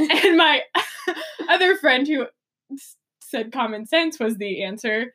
[0.24, 0.62] and my
[1.48, 2.26] other friend who
[3.20, 5.12] said common sense was the answer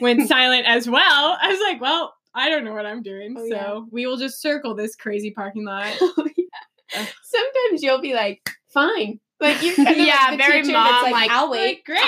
[0.00, 3.48] went silent as well i was like well i don't know what i'm doing Oh,
[3.48, 3.80] so yeah.
[3.90, 7.04] we will just circle this crazy parking lot Oh, yeah.
[7.22, 9.20] Sometimes you'll be like, fine.
[9.40, 11.84] Like you're kind of Yeah, like the very teacher mom, that's like, like, I'll wait.
[11.84, 12.00] Great.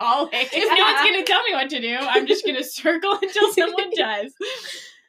[0.00, 0.48] I'll wait.
[0.52, 3.90] if no one's gonna tell me what to do, I'm just gonna circle until someone
[3.94, 4.32] does.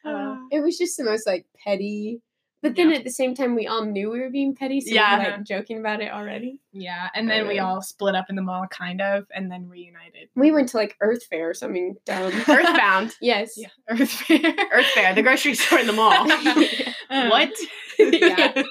[0.04, 2.20] Uh, it was just the most like petty.
[2.64, 5.18] But then at the same time, we all knew we were being petty, so Yeah.
[5.18, 6.58] we were like joking about it already.
[6.72, 7.66] yeah, and then we Uh.
[7.66, 10.30] all split up in the mall, kind of, and then reunited.
[10.34, 12.32] We went to like Earth Fare or something dumb.
[12.48, 13.14] Earthbound.
[13.20, 13.52] yes.
[13.56, 14.54] Yeah, Earth Fare.
[14.72, 16.26] Earth Fare, the grocery store in the mall.
[17.10, 17.52] Um, what?
[17.98, 18.62] Yeah.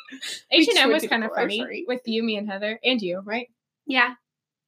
[0.52, 1.86] H and M was kind of funny grocery.
[1.88, 3.48] with you, me, and Heather, and you, right?
[3.86, 4.16] Yeah.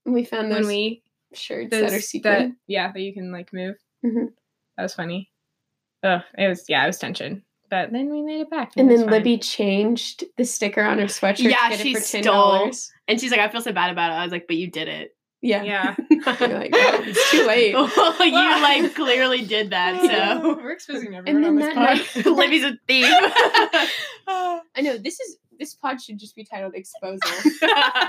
[0.06, 1.04] We found those when we
[1.34, 2.30] shirts those, that are secret.
[2.30, 3.76] that- yeah, that you can like move.
[4.06, 4.28] Mhm.
[4.78, 5.32] That was funny.
[6.04, 8.72] Ugh, it was yeah, it was tension, but then we made it back.
[8.78, 9.18] and it was then fine.
[9.20, 11.50] Libby changed the sticker on her sweatshirt.
[11.50, 12.92] Yeah, to get she it for ten stole- dollars.
[13.08, 14.16] And she's like, I feel so bad about it.
[14.16, 15.16] I was like, but you did it.
[15.42, 15.62] Yeah.
[15.64, 15.96] yeah.
[16.10, 17.74] You're like, oh, it's too late.
[17.76, 20.02] well, you like clearly did that,
[20.42, 22.26] so we're exposing everyone then on this that pod.
[22.36, 23.06] Libby's a thief.
[24.28, 27.20] I know this is this pod should just be titled "Exposal."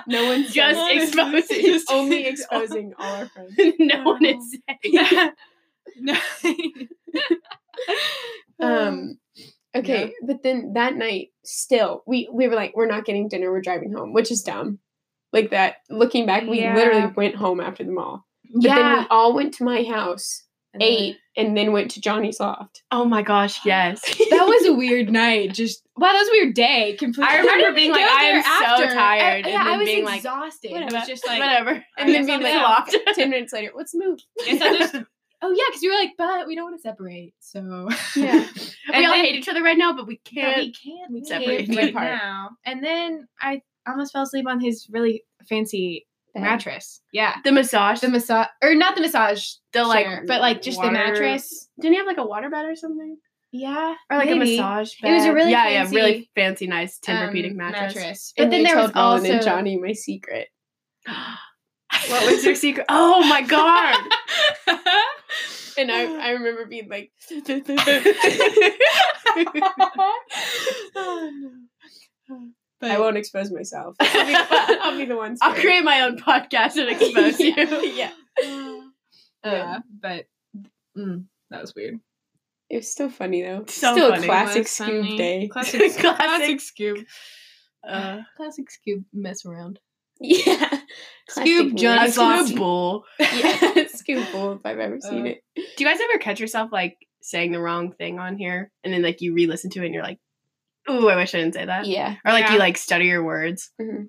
[0.08, 1.60] No one's just saying- exposing.
[1.66, 3.52] Just- only exposing all our friends.
[3.78, 5.30] no one is saying.
[6.00, 6.16] no.
[8.60, 9.18] Um.
[9.80, 13.50] Okay, but then that night, still, we we were like, we're not getting dinner.
[13.50, 14.78] We're driving home, which is dumb.
[15.32, 15.76] Like that.
[15.90, 16.74] Looking back, we Yeah.
[16.74, 18.24] literally went home after the mall.
[18.54, 19.00] But then yeah.
[19.00, 22.82] we all went to my house, And then- ate, and then went to Johnny's loft.
[22.90, 24.00] Oh my gosh, yes.
[24.30, 25.52] That was a weird night.
[25.52, 26.94] Just wow, that was a weird day.
[26.98, 27.34] Completely.
[27.34, 29.64] I remember How did we being like, I am there so tired, I, and yeah,
[29.64, 30.70] then I was being like, exhausted.
[30.70, 30.94] it Whatever.
[30.96, 31.70] was just like Whatever.
[31.98, 33.12] And I then being like, go.
[33.14, 34.20] ten minutes later, let's move.
[34.46, 34.94] Guess I'll just-
[35.42, 38.46] oh yeah, because you were like, but we don't want to separate, so Yeah.
[38.92, 40.56] we all hate each other right now, but we can't.
[40.58, 42.06] we can't we separate can't right apart.
[42.06, 42.50] now.
[42.64, 46.42] And then I almost fell asleep on his really fancy Bed.
[46.42, 47.00] mattress.
[47.12, 50.88] Yeah, the massage, the massage or not the massage, the like, but like just water-
[50.88, 51.68] the mattress.
[51.80, 53.16] Didn't he have like a water bed or something,
[53.52, 54.56] Yeah, or like maybe.
[54.58, 54.94] a massage?
[55.00, 55.10] Bed?
[55.10, 58.32] It was a really yeah, yeah, fancy, really fancy, nice um, Tempur-Pedic mattress.
[58.36, 60.48] But And then there was also and Johnny my secret.
[62.08, 62.86] what was your secret?
[62.88, 63.96] Oh my god!
[65.78, 67.12] And I, I remember being like,
[72.78, 73.96] But I won't expose myself.
[74.00, 74.34] I'll be,
[74.80, 75.36] I'll be the one.
[75.40, 77.54] I'll create my own podcast and expose you.
[77.94, 78.10] yeah.
[78.42, 80.26] yeah, Um, but
[80.96, 81.98] mm, that was weird.
[82.68, 83.64] it was still funny though.
[83.68, 84.24] So still funny.
[84.24, 85.48] a classic Scoob day.
[85.48, 86.00] Classic, Classic.
[86.00, 87.06] classic Scoob.
[87.86, 89.78] Uh, Classic Scoob mess around.
[90.20, 90.80] Yeah.
[91.30, 93.04] Scoob Classic Johnny a Scoob bull.
[93.18, 93.26] Yeah,
[93.88, 95.42] Scoob Bull if I've ever seen Uh, it.
[95.56, 99.02] Do you guys ever catch yourself like saying the wrong thing on here, and then
[99.02, 100.18] like you re-listen to it, and you're like,
[100.88, 102.14] "Ooh, I wish I didn't say that," Yeah.
[102.24, 102.52] or like Yeah.
[102.54, 103.70] you like stutter your words.
[103.80, 104.08] Mhm.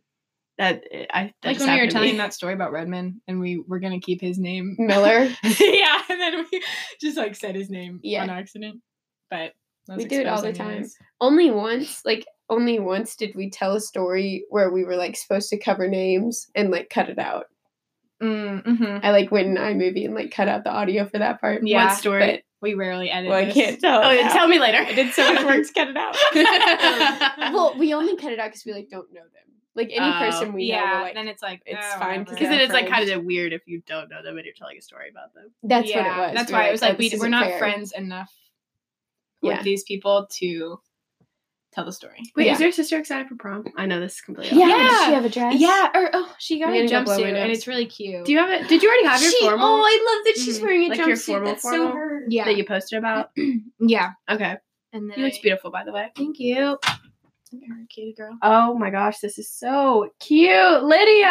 [0.60, 2.18] That I that Like when we were telling me.
[2.18, 4.76] that story about Redman, and we were gonna keep his name.
[4.80, 5.28] Miller.
[5.60, 6.62] yeah, and then we
[7.01, 8.24] just like said his name Yeah.
[8.24, 8.82] on accident.
[9.32, 9.53] But
[9.95, 10.68] We do it all the time.
[10.70, 10.97] anyways.
[11.20, 15.50] Only once, like only once did we tell a story where we were like supposed
[15.50, 17.45] to cover names and like cut it out.
[18.22, 19.00] Mm, mhm.
[19.04, 21.62] I like went in iMovie and like cut out the audio for that part.
[21.66, 22.20] Yeah, What story?
[22.26, 23.30] But We rarely edit.
[23.30, 24.04] well, I can't tell.
[24.04, 24.80] oh, yeah, tell me later.
[24.80, 26.16] I did so much work to cut it out.
[27.54, 29.32] well, we only cut it out because we like don't know them.
[29.76, 32.24] Like any Oh, person we know, yeah, we're like, then it's like it's oh, fine.
[32.24, 34.82] Because it's like kind of weird if you don't know them and you're telling a
[34.82, 35.52] story about them.
[35.62, 36.34] that's yeah, what it was.
[36.34, 37.60] That's We were why it was like oh, we this we're isn't not fair.
[37.60, 38.34] friends enough
[39.43, 39.58] Yeah.
[39.58, 40.80] with these people to
[41.74, 42.20] tell the story.
[42.36, 42.53] Wait, Yeah.
[42.53, 43.65] is your sister excited for prom?
[43.78, 44.57] I know this is completely.
[44.57, 44.68] Yeah.
[44.70, 44.88] Yeah.
[44.89, 45.55] Does she have a dress?
[45.59, 48.26] Yeah, or oh, she got We're a gonna go jumpsuit and it's really cute.
[48.26, 48.68] Do you have it?
[48.68, 50.63] Did you already have your She- formal Oh, I love that she's Mhm.
[50.63, 51.26] wearing a Like your jumpsuit.
[51.26, 51.91] formal That's so formal?
[51.93, 52.22] her.
[52.30, 53.32] yeah, that you posted about?
[53.80, 54.11] yeah.
[54.30, 54.55] Okay,
[54.93, 56.09] And then he looks beautiful, by the way.
[56.15, 56.78] Thank you.
[57.51, 58.38] You're a cutie girl.
[58.41, 61.28] Oh my gosh, this is so cute, Lydia.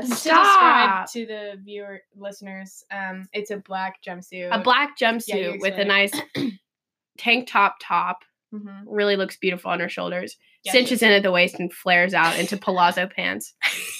[0.00, 1.10] And to Stop.
[1.12, 4.50] to the viewer listeners, um, it's a black jumpsuit.
[4.52, 6.12] A black jumpsuit you with a nice
[7.18, 8.18] tank top top.
[8.52, 8.84] Mhm.
[8.86, 10.36] Really looks beautiful on her shoulders.
[10.64, 13.54] Yeah, Cinches in at the waist and flares out into palazzo pants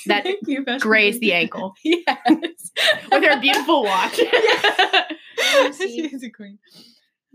[0.07, 2.07] that Thank you, graze the ankle yes.
[3.13, 4.15] with her beautiful watch.
[5.77, 6.59] she is a queen.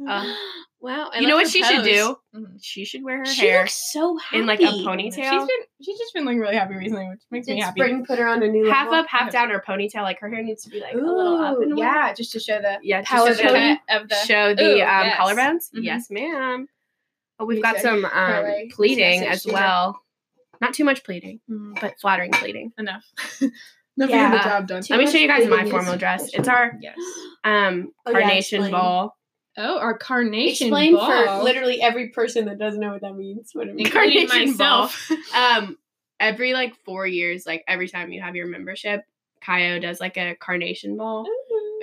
[0.08, 0.26] Uh,
[0.82, 1.10] wow.
[1.14, 1.86] I you know what her she should pose.
[1.86, 2.16] do?
[2.36, 2.46] Mhm.
[2.62, 4.40] She should wear her She hair looks so happy.
[4.40, 5.48] in like a She's ponytail.
[5.48, 7.80] been she's just been like really happy recently, which makes me Did happy.
[7.80, 9.00] spring put her on a new half level?
[9.02, 10.02] up, half down, her ponytail.
[10.02, 11.82] Like her hair needs to be like a little up and away.
[11.82, 14.64] yeah, just to show the yeah, just Power to show the, of the show the
[14.64, 15.18] Ooh, um, yes.
[15.20, 15.72] collarbones.
[15.80, 15.84] Mhm.
[15.84, 16.68] Yes, ma'am.
[17.44, 20.00] But we've You got said some um, parlay pleating as well.
[20.62, 21.78] Not too much pleating, Mhm.
[21.82, 22.72] but flattering pleading.
[22.78, 23.04] enough.
[23.42, 23.52] Enough
[23.98, 24.08] Yeah.
[24.08, 24.82] getting the job done.
[24.82, 26.34] Too Let me show you guys my formal dress.
[26.34, 26.96] It's our Yes.
[27.44, 28.72] um Oh, yeah, carnation explain.
[28.72, 29.18] ball.
[29.58, 31.38] Oh, our carnation Explain ball.
[31.40, 33.50] for literally every person that doesn't know what that means.
[33.54, 33.90] What it means.
[33.90, 35.12] including Carnation myself.
[35.36, 35.78] Um,
[36.20, 39.02] every like four years, like every time you have your membership,
[39.42, 41.28] Chi O does like a carnation ball,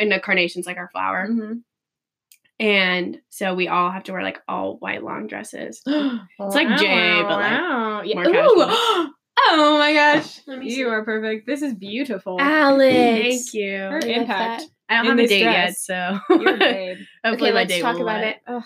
[0.00, 1.28] and the carnation's like our flower.
[1.30, 1.62] Mhm.
[2.60, 5.80] And so we all have to wear like all white long dresses.
[5.86, 8.02] it's like Jay, but, like, wow.
[8.04, 8.14] Yeah.
[8.16, 9.10] more casual.
[9.52, 10.40] Oh my gosh.
[10.46, 11.46] Let me You are perfect.
[11.46, 12.36] This is beautiful.
[12.38, 12.94] Alex.
[12.94, 13.78] Thank you.
[13.78, 14.64] Her I impact.
[14.90, 16.98] I don't have a date yet, so You're a babe.
[17.24, 18.26] hopefully Okay, my let's talk about let.
[18.26, 18.36] it.
[18.46, 18.62] Ugh.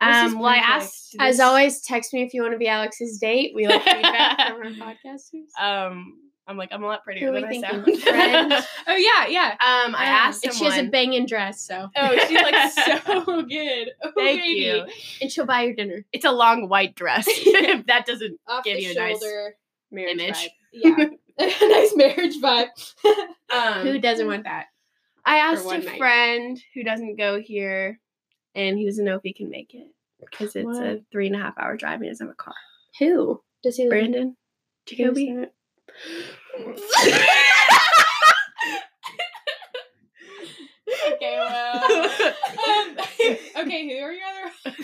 [0.00, 3.18] Um, well, I asked As this- always, text me if you want to be Alex's
[3.18, 3.52] date.
[3.54, 5.62] We like feedback from our podcasters.
[5.62, 6.14] Um,
[6.46, 7.84] I'm like I'm a lot prettier are we than I sound.
[8.02, 8.52] Friend?
[8.86, 9.48] Oh yeah, yeah.
[9.52, 10.72] um, I asked and someone.
[10.72, 12.72] she has a banging dress, so Oh, she's like
[13.14, 13.90] so good.
[14.02, 14.60] Oh, Thank baby.
[14.60, 14.84] you.
[15.22, 16.04] and she'll buy your dinner.
[16.12, 17.24] It's a long white dress.
[17.28, 19.20] if that doesn't Off Give you a nice.
[19.90, 20.34] Marriage image.
[20.36, 20.48] vibe.
[20.72, 21.06] Yeah.
[21.38, 22.68] A nice marriage vibe.
[23.52, 24.66] Um, Who doesn't want that?
[25.24, 25.98] I asked a night?
[25.98, 27.98] friend who doesn't go here,
[28.54, 29.86] and he doesn't know if he can make it
[30.20, 31.94] because it's a three and a half hour drive.
[31.94, 32.54] and He doesn't have a car.
[32.98, 33.84] Who does he?
[33.88, 33.98] live in?
[34.12, 34.36] Brandon,
[34.90, 35.46] Who's Jacoby.
[41.12, 41.84] Okay, well.
[42.34, 42.96] um,
[43.66, 44.52] okay, who are your other?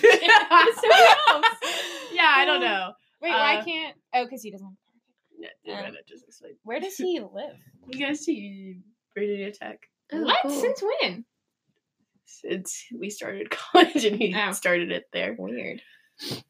[2.13, 2.93] yeah, I don't know.
[3.23, 3.97] Wait, Uh, why can't?
[4.15, 4.77] Oh, because he doesn't.
[5.69, 6.57] Um, just explained.
[6.65, 7.57] Where does he live?
[7.89, 8.77] You guys see
[9.17, 9.79] Virginia Tech?
[10.13, 10.37] Oh, what?
[10.43, 10.51] cool.
[10.51, 11.25] Since when?
[12.27, 14.53] Since we started college, and he Oh.
[14.53, 15.35] started it there.
[15.39, 15.81] Weird.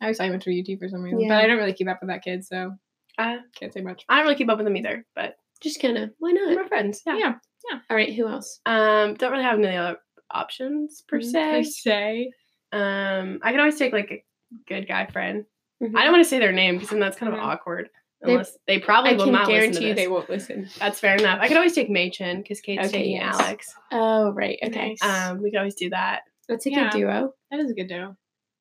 [0.01, 1.29] I was I went to UT for some reason, Yeah.
[1.29, 2.73] but I don't really keep up with that kid, so
[3.21, 4.05] Uh, can't say much.
[4.09, 6.11] I don't really keep up with them either, but Just kind of.
[6.19, 6.55] Why not?
[6.57, 7.03] we're friends.
[7.07, 7.17] Yeah.
[7.17, 7.79] Yeah.
[7.91, 8.13] All right.
[8.15, 8.61] Who else?
[8.67, 9.99] Um, don't really have any other
[10.31, 11.51] options per Mm, se.
[11.59, 12.31] Per se.
[12.73, 14.25] Um, I can always take like a
[14.69, 15.45] good guy friend.
[15.83, 15.97] Mhm.
[15.97, 17.43] I don't want to say their name because then that's kind of Mhm.
[17.45, 17.89] awkward.
[18.23, 20.05] They- Unless they, probably I will can not listen guarantee to you this.
[20.05, 20.69] they won't listen.
[20.79, 21.39] That's fair enough.
[21.41, 23.35] I could always take Machen because Kate's Okay, taking yes.
[23.41, 23.75] Alex.
[23.93, 24.59] Oh, right.
[24.63, 24.97] Okay.
[25.01, 25.03] Nice.
[25.31, 26.23] Um, we could always do that.
[26.49, 26.91] That's a Yeah.
[26.91, 27.35] good duo.
[27.51, 28.17] That is a good duo.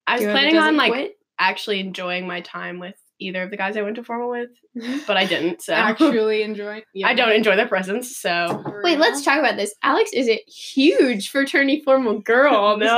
[0.07, 1.17] I was Duo that planning on doesn't like quit.
[1.39, 4.49] actually enjoying my time with either of the guys I went to formal with,
[5.07, 5.61] but I didn't.
[5.61, 6.83] So Actually enjoy.
[7.03, 8.17] I don't enjoy their presence.
[8.17, 9.73] So Wait, let's talk about this.
[9.83, 12.53] Alex is a huge fraternity formal girl.
[12.55, 12.91] All of a no,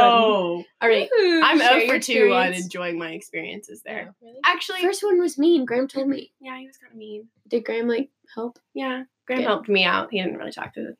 [0.82, 1.10] All right.
[1.44, 4.14] I'm Share 0 your for two on enjoying my experiences there.
[4.22, 4.40] Really?
[4.46, 5.66] Actually, First one was mean.
[5.66, 6.32] Graham told me.
[6.40, 7.28] yeah, he was kind of mean.
[7.50, 8.60] Did Graham like help?
[8.74, 9.48] Yeah, Graham Good.
[9.48, 10.10] helped me out.
[10.12, 10.94] He didn't really talk to,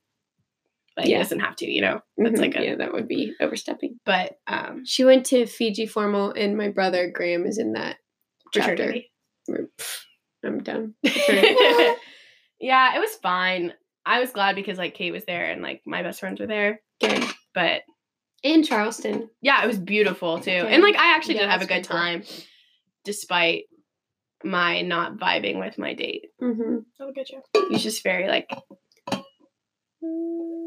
[0.96, 2.02] but he doesn't have to, you know.
[2.18, 2.64] That's like a, Mm-hmm.
[2.64, 4.00] yeah, that would be overstepping.
[4.06, 7.98] but um, She went to Fiji formal, and my brother Graham is in that
[8.54, 8.76] chapter.
[8.76, 9.11] fraternity.
[9.52, 9.98] We're- pff,
[10.44, 10.96] I'm done.
[11.04, 13.74] yeah, it was fine.
[14.06, 16.82] I was glad because like Kate was there and like my best friends were there.
[17.00, 17.24] Good.
[17.54, 17.82] But
[18.44, 19.30] In Charleston.
[19.42, 20.50] yeah, it was beautiful too.
[20.52, 20.74] Okay.
[20.74, 21.98] And like I actually Yeah, did have a good pretty cool.
[21.98, 22.24] time
[23.06, 23.64] despite
[24.44, 26.26] my not vibing with my date.
[26.42, 26.78] Mm-hmm.
[27.00, 27.44] Oh, good job.
[27.70, 28.50] He's just very like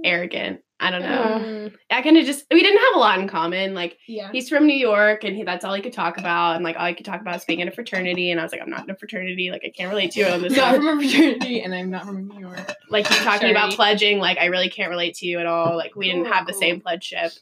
[0.05, 0.61] arrogant.
[0.81, 1.67] I don't know.
[1.67, 3.75] Uh, I kind of just we didn't have a lot in common.
[3.75, 4.31] Like yeah.
[4.33, 6.57] he's from New York and he, that's all he could talk about.
[6.57, 8.31] And like all he could talk about is being in a fraternity.
[8.33, 9.51] And I was like, I'm not in a fraternity.
[9.53, 10.57] Like I can't relate to you on this.
[10.57, 10.81] not one.
[10.81, 12.75] from a fraternity, and I'm not from New York.
[12.91, 14.19] like he's talking about pledging.
[14.19, 15.77] Like I really can't relate to you at all.
[15.77, 16.61] Like we didn't Cool, have the cool.
[16.61, 17.33] same pledgeship.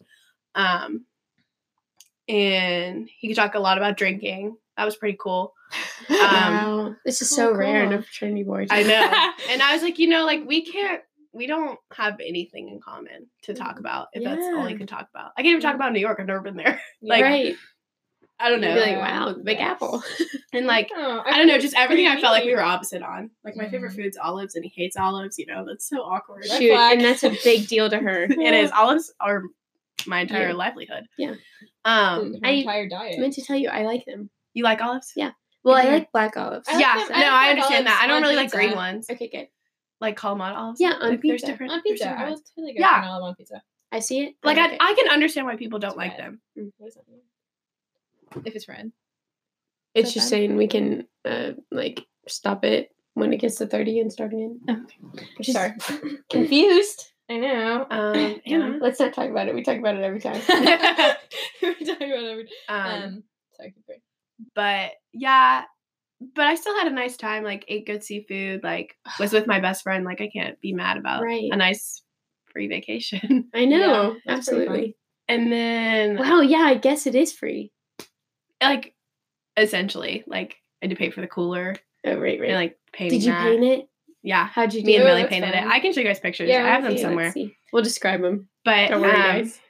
[0.55, 1.07] Um,
[2.29, 4.57] and he could talk a lot about drinking.
[4.77, 5.55] That was pretty cool.
[6.11, 6.95] Um, wow.
[7.07, 8.67] This is so cool, rare in a fraternity boy.
[8.69, 9.33] I know.
[9.53, 11.01] and I was like, you know, like we can't.
[11.33, 14.77] We don't have anything in common to talk about if that's all Yeah.
[14.77, 15.33] can talk about.
[15.37, 16.19] I can't even talk about New York.
[16.21, 16.81] I've never been there.
[17.03, 17.55] Like, right.
[18.39, 18.75] I don't know.
[18.75, 19.71] like, wow, Big Yes.
[19.71, 20.03] Apple.
[20.53, 23.31] and like Oh, I don't know, just everything I felt like we were opposite on.
[23.45, 23.97] Like my favorite Mhm.
[23.97, 25.39] food's olives, and he hates olives.
[25.39, 26.45] You know, that's so awkward.
[26.45, 28.25] Shoot, and that's a big deal to her.
[28.25, 29.43] it is olives are
[30.07, 30.55] my entire Yeah.
[30.55, 31.05] livelihood.
[31.17, 31.35] Yeah.
[31.85, 34.29] Um, Her I- entire I meant to tell you, I like them.
[34.55, 35.13] you like olives?
[35.17, 35.31] Yeah.
[35.65, 35.93] Well, I Mhm.
[35.93, 36.69] like black olives.
[36.69, 36.95] I like yeah.
[36.99, 38.01] them- no, I like I understand that.
[38.03, 39.09] I don't on really like green ones.
[39.09, 39.47] Okay, good.
[40.03, 40.81] Like Kalamata olives.
[40.81, 41.47] Yeah, on like, pizza.
[41.47, 41.73] There's different.
[41.73, 42.05] on there's pizza.
[42.11, 43.01] different I was totally good Yeah.
[43.01, 43.63] for an olive on pizza.
[43.93, 44.35] I see it.
[44.43, 44.79] Like I I, like it.
[44.83, 46.21] I can understand why people don't It's like red.
[46.21, 46.41] them.
[46.79, 48.43] What does that mean?
[48.47, 48.91] If it's red.
[49.95, 50.31] it's that just bad?
[50.31, 54.61] saying we can uh like stop it when it gets to thirty and start again.
[55.41, 55.73] Just Sorry.
[56.31, 57.13] confused.
[57.31, 57.87] I know.
[57.91, 58.79] Um, Hannah.
[58.81, 59.55] Let's not talk about it.
[59.55, 60.41] We talk about it every time.
[61.63, 62.49] We're talking about every.
[62.69, 63.23] Um, Um,
[63.57, 64.01] sorry, keep going.
[64.55, 65.63] but yeah,
[66.35, 67.45] but I still had a nice time.
[67.45, 68.63] Like ate good seafood.
[68.63, 70.05] Like was with my best friend.
[70.05, 71.49] Like I can't be mad about Right.
[71.53, 72.03] a nice
[72.53, 73.49] free vacation.
[73.55, 74.13] I know.
[74.27, 74.75] Yeah, that's pretty fun.
[74.75, 74.97] absolutely.
[75.29, 76.41] and then Wow.
[76.41, 77.73] Yeah, I guess it is free.
[78.63, 78.95] like
[79.57, 82.49] essentially like I had to pay for the cooler Oh, right, right.
[82.51, 83.43] and like painting Did you that.
[83.43, 83.89] paint it?
[84.25, 84.47] Yeah.
[84.47, 85.05] How'd you do Me and?
[85.05, 85.65] Millie painted fun.
[85.65, 85.71] it.
[85.71, 86.49] I can show you guys pictures.
[86.49, 87.35] Yeah, I have them see, somewhere.
[87.73, 88.49] We'll describe them.
[88.65, 89.61] But Don't worry, um, guys.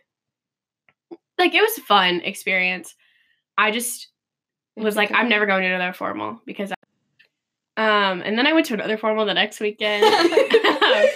[1.38, 2.94] like it was a fun experience.
[3.58, 4.08] I just
[4.76, 6.72] was like, I'm never going to another formal because
[7.76, 10.04] I, um and then I went to another formal the next weekend.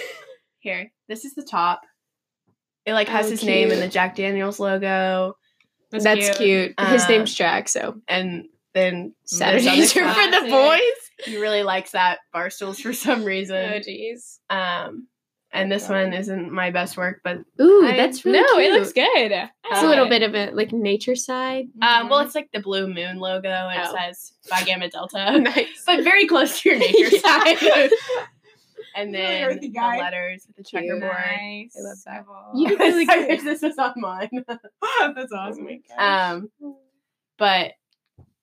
[0.59, 1.81] Here, this is the top.
[2.85, 5.35] It like has Oh, his name and the Jack Daniels logo.
[5.91, 6.73] That's, cute.
[6.79, 11.25] His Um, name's Jack, so And then Saturdays are for the boys.
[11.25, 13.55] He really likes that Barstools for some reason.
[13.55, 14.39] Oh jeez.
[14.49, 15.07] Um
[15.53, 18.65] and this one isn't my best work, but Ooh, I- that's really no, cute.
[18.65, 19.31] it looks good.
[19.71, 21.67] It's a little bit of a like nature side.
[21.81, 23.95] um, well, it's like the blue moon logo, and Oh.
[23.95, 25.83] it says Phi Gamma Delta, nice.
[25.85, 27.57] but very close to your nature side.
[28.95, 31.11] and then earthy the letters with the checkerboard.
[31.11, 31.75] Nice.
[31.77, 32.25] I love that.
[32.55, 34.29] You did really I wish this was on mine.
[35.15, 35.67] That's awesome.
[35.97, 36.49] Um,
[37.37, 37.73] but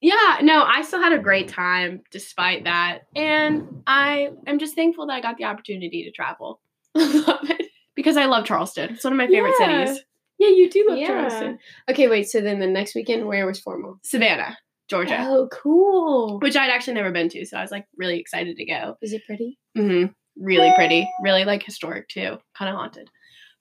[0.00, 5.07] yeah, no, I still had a great time despite that, and I am just thankful
[5.07, 6.63] that I got the opportunity to travel love it.
[7.95, 8.95] because I love Charleston.
[8.95, 9.84] It's one of my favorite Yeah.
[9.86, 10.05] cities.
[10.38, 11.07] Yeah, you do love Yeah.
[11.09, 11.59] Charleston.
[11.88, 12.28] Okay, wait.
[12.28, 13.99] So then the next weekend, where was formal?
[14.03, 14.57] Savannah,
[14.88, 16.40] Georgia, Oh, cool.
[16.40, 18.97] which I'd actually never been to, so I was like really excited to go.
[19.01, 19.59] Is it pretty?
[19.76, 20.12] Mm-hmm.
[20.36, 23.09] Really pretty, really like historic too, kind of haunted.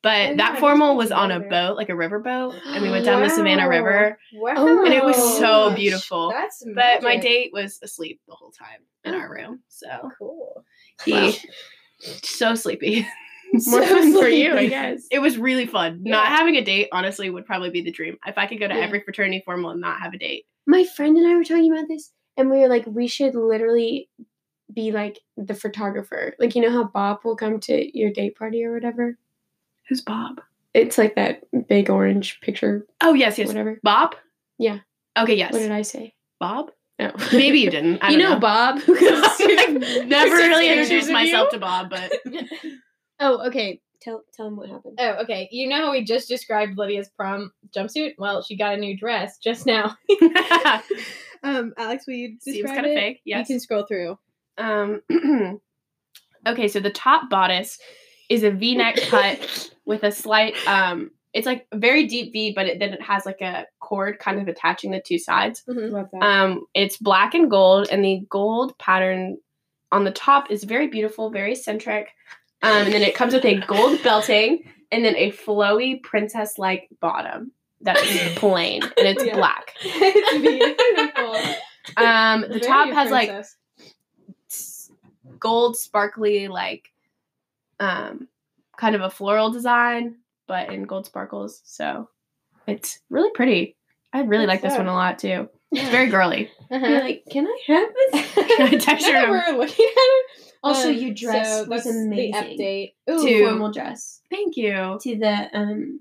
[0.01, 3.05] But Oh, that formal was on a boat, like a river boat, and we went
[3.05, 4.17] down the Savannah River.
[4.33, 4.53] Wow.
[4.57, 6.31] Oh And it was so beautiful.
[6.31, 10.65] That's But my date was asleep the whole time in our room, so Cool.
[11.05, 11.31] he Wow.
[12.23, 13.07] so sleepy.
[13.67, 15.05] More So fun for you, I guess.
[15.11, 16.01] It was really fun.
[16.03, 18.17] Not having a date, honestly, would probably be the dream.
[18.25, 18.81] If I could go to Yeah.
[18.81, 20.45] every fraternity formal and not have a date.
[20.65, 24.09] My friend and I were talking about this, and we were like, we should literally
[24.73, 26.33] be like the photographer.
[26.39, 29.17] Like, you know how Bob will come to your date party or whatever?
[29.87, 30.41] Who's Bob?
[30.73, 33.47] It's like that big orange picture, Oh yes, yes.
[33.47, 33.79] whatever.
[33.83, 34.15] Bob.
[34.57, 34.79] Yeah.
[35.19, 35.35] Okay.
[35.35, 35.53] Yes.
[35.53, 36.15] What did I say?
[36.39, 36.71] Bob.
[36.97, 37.11] No.
[37.31, 37.99] Maybe you didn't.
[38.01, 38.79] I you don't know, Bob.
[38.87, 42.11] I've never really introduced myself to Bob, but
[43.23, 43.81] Oh, okay.
[44.01, 44.95] Tell tell him what happened.
[44.99, 45.47] Oh, okay.
[45.51, 48.15] You know how we just described Lydia's prom jumpsuit?
[48.17, 49.95] Well, she got a new dress just now.
[51.43, 52.95] Um, Alex, will you describe seems describe kind of it?
[52.95, 53.21] fake.
[53.25, 53.49] Yes.
[53.49, 54.17] You can scroll through.
[54.57, 55.01] Um,
[56.47, 57.77] okay, so the top bodice
[58.29, 60.55] is a V-neck cut with a slight.
[60.65, 64.19] Um, it's like a very deep V, but it, then it has like a cord
[64.19, 65.63] kind of attaching the two sides.
[65.67, 66.23] Love that.
[66.23, 69.37] Um, it's black and gold, and the gold pattern
[69.91, 72.09] on the top is very beautiful, very centric.
[72.63, 77.51] Um, and then it comes with a gold belting and then a flowy princess-like bottom
[77.81, 79.35] that is plain and it's Yeah.
[79.35, 79.73] black.
[79.83, 81.35] it's beautiful.
[81.97, 83.57] Um, the Very top has like princess.
[84.49, 84.91] s-
[85.39, 86.89] gold sparkly like
[87.79, 88.27] um
[88.77, 90.15] kind of a floral design
[90.47, 92.07] but in gold sparkles so
[92.67, 93.75] it's really pretty
[94.13, 96.85] i really like this one a lot too it's very girly Uh-huh.
[96.87, 98.33] You're like, can I have this?
[98.55, 100.22] Can I text Now that we're looking at it.
[100.63, 102.31] Also, Um, your dress so was that's amazing.
[102.57, 102.93] The update.
[103.11, 105.99] Ooh, To- formal dress thank you to the um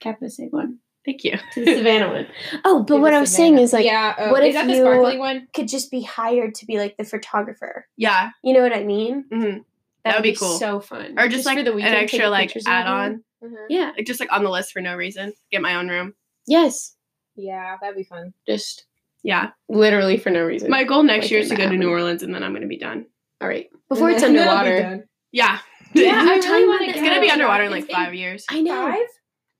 [0.00, 2.26] Kappa Sig one, thank you to the Savannah one.
[2.64, 4.14] Oh, but To what I was saying is like, yeah.
[4.18, 4.76] Oh, what is if that the
[5.12, 5.48] you- one?
[5.54, 7.86] could just be hired to be like the photographer.
[7.96, 9.24] yeah You know what I mean?
[9.32, 9.58] hmm
[10.04, 10.58] That would be cool.
[10.58, 11.14] So fun.
[11.18, 13.24] or just, like for the an weekend, extra taking like pictures of everyone.
[13.42, 13.92] add-on Yeah.
[13.96, 16.14] like just like on the list for no reason get my own room
[16.46, 16.94] Yes.
[17.36, 18.34] Yeah, that'd be fun.
[18.46, 18.84] Just
[19.22, 20.68] yeah literally for no reason.
[20.70, 22.52] my goal next Like year is to the go to new orleans and then i'm
[22.52, 23.06] gonna be done
[23.40, 23.68] All right.
[23.88, 24.80] Before it's underwater.
[24.82, 25.04] done.
[25.32, 25.58] yeah
[25.94, 28.14] Yeah, I'm really talking want about to it's gonna be underwater in like It's five
[28.14, 28.90] years I know.
[28.90, 29.00] Five?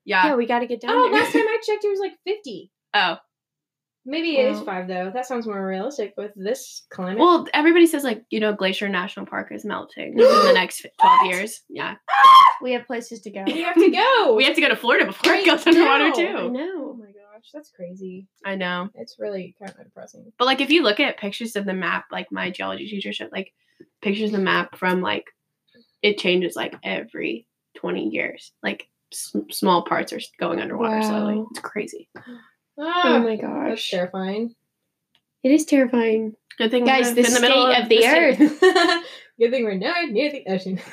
[0.04, 1.20] yeah Yeah, we got to get down Oh, there.
[1.20, 2.70] last time I checked, it was like fifty.
[2.94, 3.16] oh
[4.06, 5.10] Maybe it is five though.
[5.14, 7.18] That sounds more realistic with this climate.
[7.18, 11.24] Well, everybody says like you know Glacier National Park is melting in the next twelve
[11.26, 11.62] years.
[11.70, 11.94] Yeah,
[12.62, 13.44] we have places to go.
[13.46, 14.34] we have to go.
[14.36, 16.12] we have to go to Florida before it goes underwater now.
[16.12, 16.36] I too.
[16.36, 18.28] Oh my gosh, that's crazy.
[18.44, 20.30] I know, It's really kind of depressing.
[20.38, 23.32] but like if you look at pictures of the map, like my geology teacher showed
[23.32, 23.54] like
[24.02, 25.24] pictures of the map from like
[26.02, 27.46] it changes like every
[27.76, 28.52] twenty years.
[28.62, 31.44] Like s- small parts are going underwater slowly.
[31.50, 32.08] It's crazy.
[32.16, 32.22] Oh
[32.78, 33.90] Ah, my that's gosh.
[33.90, 34.54] terrifying.
[35.42, 36.34] It is terrifying.
[36.58, 38.40] Good thing Guys, we're the in the middle state of the state.
[38.40, 39.04] earth.
[39.38, 40.80] Good thing we're nowhere near the ocean.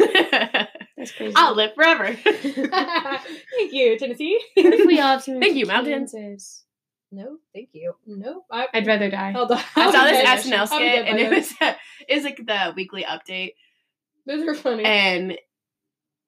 [0.98, 1.34] That's crazy.
[1.36, 2.14] I'll live forever.
[2.24, 4.40] Thank you, Tennessee.
[4.56, 6.12] What if we all have Thank to you, mountains.
[6.14, 6.64] Kansas?
[7.12, 7.94] No, thank you.
[8.08, 9.32] No, I, I'd rather die.
[9.32, 9.58] Hold on.
[9.58, 10.40] I I'll saw this dead.
[10.40, 11.54] SNL I'll skit and it was
[12.08, 13.54] it was like the weekly update
[14.26, 14.84] Those are funny.
[14.86, 15.38] and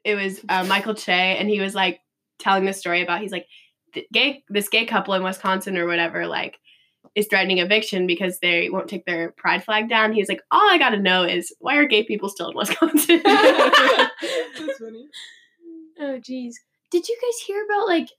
[0.04, 2.00] it was uh, Michael Che, and he was like
[2.40, 3.46] telling the story about he's like
[3.94, 6.58] the gay this gay couple in Wisconsin or whatever like
[7.16, 10.14] is threatening eviction because they won't take their pride flag down.
[10.14, 13.22] He's like, all I got to know is why are gay people still in Wisconsin?
[13.26, 15.08] That's funny.
[16.00, 16.54] Oh, jeez.
[16.92, 18.10] Did you guys hear about like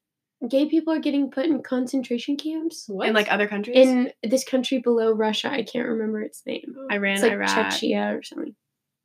[0.49, 3.09] gay people are getting put in concentration camps What?
[3.09, 5.51] in like other countries, in this country below Russia?
[5.51, 6.74] I can't remember its name.
[6.90, 8.55] Iran, It's like Iraq, Chechnya or something.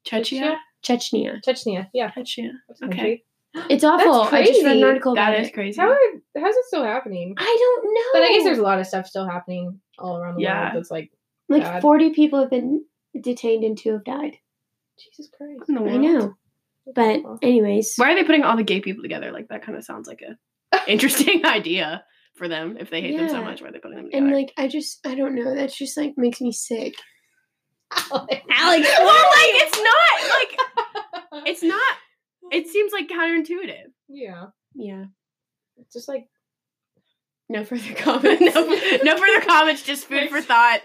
[0.08, 1.42] Chechnya, Chechnya.
[1.46, 1.88] Chechnya.
[1.94, 2.12] Yeah.
[2.12, 2.52] Chechnya.
[2.84, 3.24] Okay.
[3.68, 4.22] It's awful.
[4.32, 4.84] I just read an crazy.
[4.84, 5.54] article about That is it.
[5.56, 5.82] crazy.
[5.82, 5.98] How are,
[6.38, 7.34] how's it still happening?
[7.36, 8.02] I don't know.
[8.14, 10.66] But I guess there's a lot of stuff still happening all around the Yeah.
[10.66, 11.12] world that's like,
[11.50, 11.82] like bad.
[11.82, 12.86] 40 people have been
[13.20, 14.38] detained and two have died.
[15.00, 15.64] Jesus Christ.
[15.68, 16.36] I know.
[16.94, 19.32] But anyways, Why are they putting all the gay people together?
[19.32, 20.38] Like that kind of sounds like a
[20.88, 22.04] interesting idea
[22.36, 23.62] for them if they hate them so much.
[23.62, 24.26] Why are they putting them together?
[24.26, 25.56] and like I just I don't know.
[25.56, 26.94] That's just like makes me sick.
[28.12, 28.46] Alex.
[28.52, 31.98] Alex, well, like it's not like it's not
[32.52, 33.92] it seems like counterintuitive.
[34.08, 34.46] Yeah.
[34.76, 35.06] Yeah.
[35.78, 36.26] It's just like
[37.50, 38.42] No further comments.
[38.56, 40.82] no further comments, just food for thought.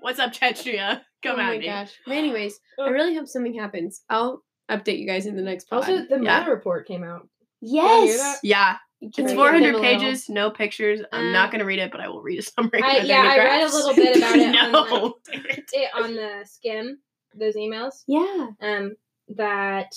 [0.00, 1.00] What's up, Chechnya?
[1.22, 1.66] Come oh at my me.
[1.66, 1.92] gosh.
[2.06, 2.90] But anyways, I oh.
[2.90, 4.02] really hope something happens.
[4.08, 5.80] I'll update you guys in the next pod.
[5.80, 6.38] also the Yeah.
[6.40, 7.28] Mueller report came out.
[7.60, 8.38] yes.
[8.42, 11.00] Yeah, Can it's 400 them little- pages, no pictures.
[11.12, 12.82] I'm Uh, not going to read it, but I will read a summary.
[12.82, 15.16] I- yeah, I read a little bit about it on, no.
[15.72, 16.98] It on the skim,
[17.34, 18.02] those emails.
[18.06, 18.48] Yeah.
[18.60, 18.96] um,
[19.36, 19.94] that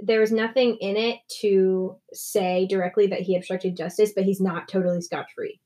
[0.00, 4.66] there was nothing in it to say directly that he obstructed justice, but he's not
[4.68, 5.60] totally scot free.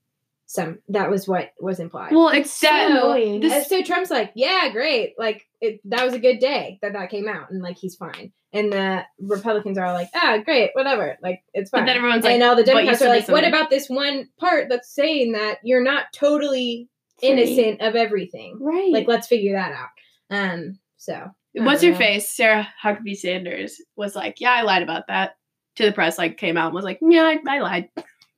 [0.49, 2.13] Some that was what was implied.
[2.13, 2.69] well, it's so.
[2.69, 6.93] Uh, this- so Trump's like, yeah, great, like it, that was a good day that
[6.93, 8.31] that came out, and like he's fine.
[8.53, 11.85] And the Republicans are like, ah, great, whatever, like it's But fine.
[11.87, 14.89] then everyone's and like, all the Democrats are like, what about this one part that's
[14.93, 16.87] saying that you're not totally
[17.19, 17.29] Free.
[17.29, 18.57] innocent of everything?
[18.61, 18.91] Right.
[18.93, 19.89] Like, let's figure that out.
[20.29, 21.97] Um, so What's don't know.
[21.97, 22.29] face?
[22.29, 25.35] Sarah Huckabee Sanders was like, "Yeah, I lied about that."
[25.77, 27.89] To the press, like came out and was like, "Yeah, I, I lied,"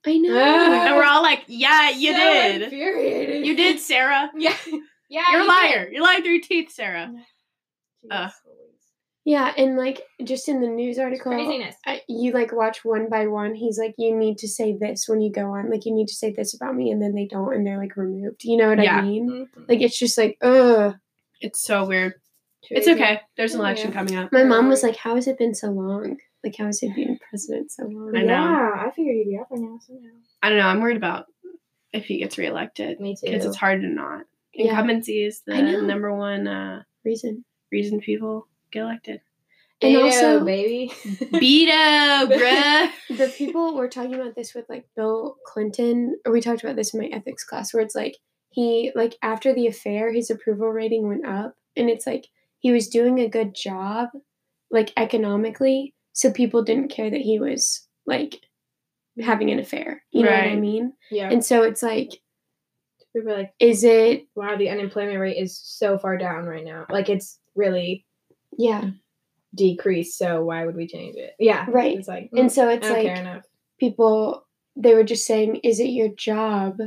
[0.06, 0.36] I know.
[0.38, 0.86] Ah.
[0.86, 2.62] and we're all like, "Yeah, you So did.
[2.62, 3.44] Infuriating.
[3.44, 4.30] You did, Sarah.
[4.36, 4.54] Yeah.
[5.08, 5.22] Yeah.
[5.32, 5.88] You're a you liar.
[5.92, 7.10] You lied through your teeth, Sarah."
[8.02, 8.10] did.
[8.12, 8.30] Uh.
[9.24, 11.76] Yeah, and like just in the news article, Craziness.
[11.86, 13.54] I, you like watch one by one.
[13.54, 15.70] He's like, you need to say this when you go on.
[15.70, 17.96] Like, you need to say this about me, and then they don't, and they're like
[17.96, 18.42] removed.
[18.44, 18.96] You know what Yeah.
[18.98, 19.28] I mean?
[19.56, 19.68] Mhm.
[19.68, 20.94] Like, it's just like, ugh.
[21.40, 22.14] It's so weird.
[22.70, 22.92] It's Crazy.
[23.02, 23.20] okay.
[23.36, 23.94] There's an election yeah.
[23.96, 24.32] coming up.
[24.32, 26.18] My mom was like, "How has it been so long?
[26.44, 28.26] Like, how has it been president so long?" I know.
[28.34, 30.08] Yeah, I figured he'd be up right now somehow.
[30.42, 30.66] I don't know.
[30.66, 31.24] I'm worried about
[31.92, 33.30] if he gets reelected Me too.
[33.30, 34.24] because it's hard to not.
[34.52, 34.72] Yeah.
[34.72, 37.44] Incumbency is the number one uh, Reason.
[37.72, 39.20] reason people get elected.
[39.82, 40.92] And Beto, also- baby.
[41.04, 42.90] Beto, bruh.
[43.16, 46.92] the people were talking about this with like Bill Clinton, or we talked about this
[46.94, 48.16] in my ethics class, where it's like
[48.50, 52.26] he like after the affair, his approval rating went up, and it's like
[52.58, 54.08] he was doing a good job,
[54.70, 58.36] like economically, so people didn't care that he was like
[59.18, 60.02] having an affair.
[60.10, 60.92] You know what I mean?
[61.10, 61.30] yeah.
[61.30, 62.10] And so it's like,
[63.16, 64.26] People are like, is it?
[64.34, 66.86] wow, the unemployment rate is so far down right now.
[66.90, 68.04] Like it's really
[68.60, 68.90] Yeah,
[69.54, 71.32] decrease So why would we change it?
[71.38, 71.66] Yeah.
[71.68, 71.98] Right.
[71.98, 73.44] It's like, and mm, so I it's don't like care enough.
[73.78, 74.46] people
[74.76, 76.78] they were just saying is it your job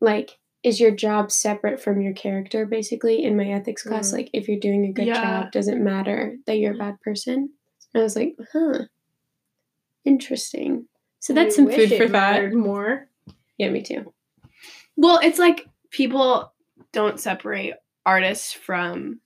[0.00, 4.14] like is your job separate from your character basically in my ethics class Mm.
[4.18, 5.20] like if you're doing a good Yeah.
[5.42, 7.50] job does it matter that you're a bad person
[7.94, 8.84] and i was like huh
[10.04, 10.86] interesting
[11.20, 13.08] so that's I some wish food it for thought more.
[13.58, 14.12] yeah me too
[14.96, 16.52] Well, it's like people
[16.92, 17.74] don't separate
[18.06, 19.20] artists from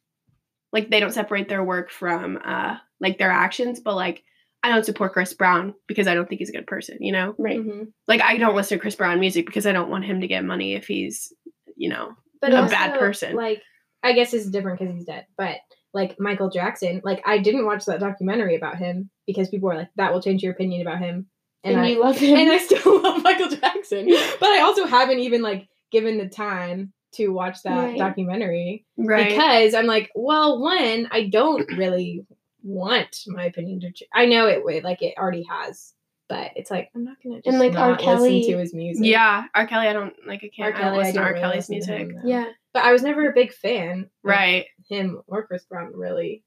[0.72, 4.22] like they don't separate their work from uh like their actions, but like
[4.62, 7.34] I don't support Chris Brown because I don't think he's a good person, you know?
[7.38, 7.92] right Mhm.
[8.06, 10.44] Like I don't listen to Chris Brown music because I don't want him to get
[10.44, 11.32] money if he's,
[11.76, 12.12] you know.
[12.40, 13.36] But A also, bad person.
[13.36, 13.62] Like,
[14.02, 15.26] I guess it's different because he's dead.
[15.36, 15.56] But
[15.92, 19.90] like Michael Jackson, like I didn't watch that documentary about him because people were like,
[19.96, 21.26] that will change your opinion about him.
[21.64, 24.08] and, I, you love him and I still love Michael Jackson.
[24.40, 27.98] But I also haven't even like given the time to watch that Right.
[27.98, 29.28] documentary Right.
[29.30, 32.24] because I'm like, well, one, I don't really
[32.62, 33.92] want my opinion to.
[33.92, 35.94] Ch- I know it would, like it already has,
[36.28, 37.96] but it's like I'm not gonna just And, like, R.
[37.96, 39.04] Kelly- listen to his music.
[39.06, 39.66] yeah, R.
[39.66, 41.28] Kelly, I don't like I can't I don't listen to R.
[41.30, 41.98] really Kelly's music.
[41.98, 44.08] him, yeah but I was never a big fan.
[44.22, 44.66] Right.
[44.88, 46.44] him or Chris Brown really.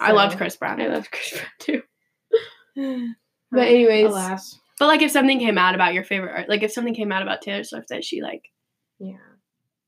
[0.00, 0.80] I loved Chris Brown.
[0.80, 1.82] i loved chris brown too
[3.50, 6.72] but anyways Alas, But like if something came out about your favorite art, like if
[6.72, 8.42] something came out about Taylor Swift that she like
[8.98, 9.16] yeah.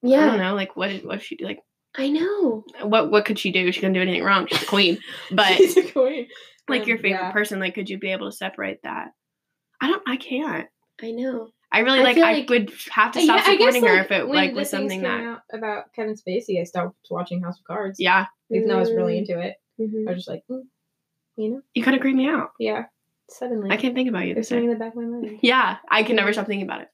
[0.04, 1.44] I don't know, like what did what did she do?
[1.44, 1.60] Like
[1.96, 3.70] i know what what could she do?
[3.70, 4.46] She couldn't do anything wrong.
[4.46, 4.98] She's the queen.
[5.30, 6.28] But She's a queen.
[6.68, 7.32] like Um, your favorite yeah.
[7.32, 9.08] person, like could you be able to separate that?
[9.80, 10.68] I don't I can't.
[11.02, 13.84] i know I really I like I like- would have to Yeah, stop guess, supporting
[13.86, 16.96] her like, if it like was something came that out about Kevin Spacey, I stopped
[17.10, 17.98] watching House of Cards.
[18.00, 19.18] yeah, even though I was really Mm.
[19.28, 19.54] into it.
[19.80, 20.06] Mhm.
[20.06, 20.62] I was just like, mm,
[21.36, 22.50] you know, you kind of creep me out.
[22.58, 22.84] yeah.
[23.30, 25.38] Suddenly, I can't think about you something in the back of my mind.
[25.42, 26.88] Yeah, I can never stop thinking about it.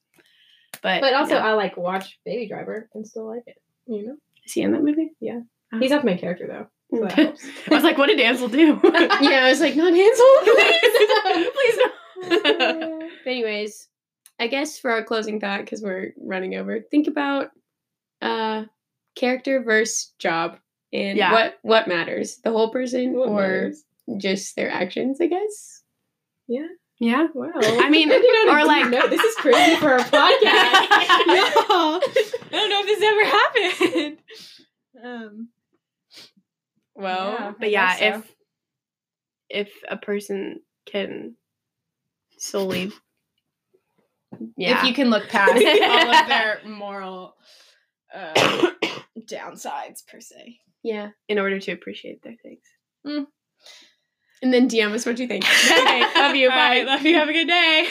[0.82, 1.36] But But also.
[1.36, 3.60] I like watch Baby Driver and still like it.
[3.86, 5.10] You know, is he in that movie?
[5.20, 5.40] Yeah.
[5.78, 6.66] He's not the main character though.
[6.96, 7.46] So that helps.
[7.70, 8.80] I was like, what did Ansel do?
[9.20, 10.26] yeah i was like not hansel
[11.54, 12.98] Please no.
[13.24, 13.88] But anyways,
[14.40, 17.50] I guess for our closing thought, because we're running over, think about
[18.22, 18.64] uh
[19.16, 20.58] character versus job
[20.92, 21.32] and Yeah.
[21.32, 23.72] what what matters, the whole person What or
[24.18, 25.20] just their actions.
[25.20, 25.82] I guess.
[26.46, 26.66] Yeah.
[27.00, 27.26] Yeah.
[27.34, 27.50] Wow.
[27.56, 30.10] I mean, I or like- no, this is crazy for a podcast.
[31.26, 34.18] no, I don't know if this ever happened.
[35.04, 35.48] Um.
[36.94, 37.52] Well, Yeah.
[37.58, 38.04] But yeah, so.
[38.04, 38.34] if
[39.50, 41.36] if a person can
[42.38, 42.92] solely
[44.56, 44.78] yeah.
[44.80, 47.34] If you can look past all of their moral
[48.14, 48.34] uh,
[49.30, 50.58] downsides, per se.
[50.82, 53.24] yeah, in order to appreciate their things.
[54.42, 55.44] And then DM us what do you think.
[55.64, 56.50] Okay, love you.
[56.50, 56.92] All right, Bye.
[56.94, 57.14] love you.
[57.14, 57.88] Have a good day.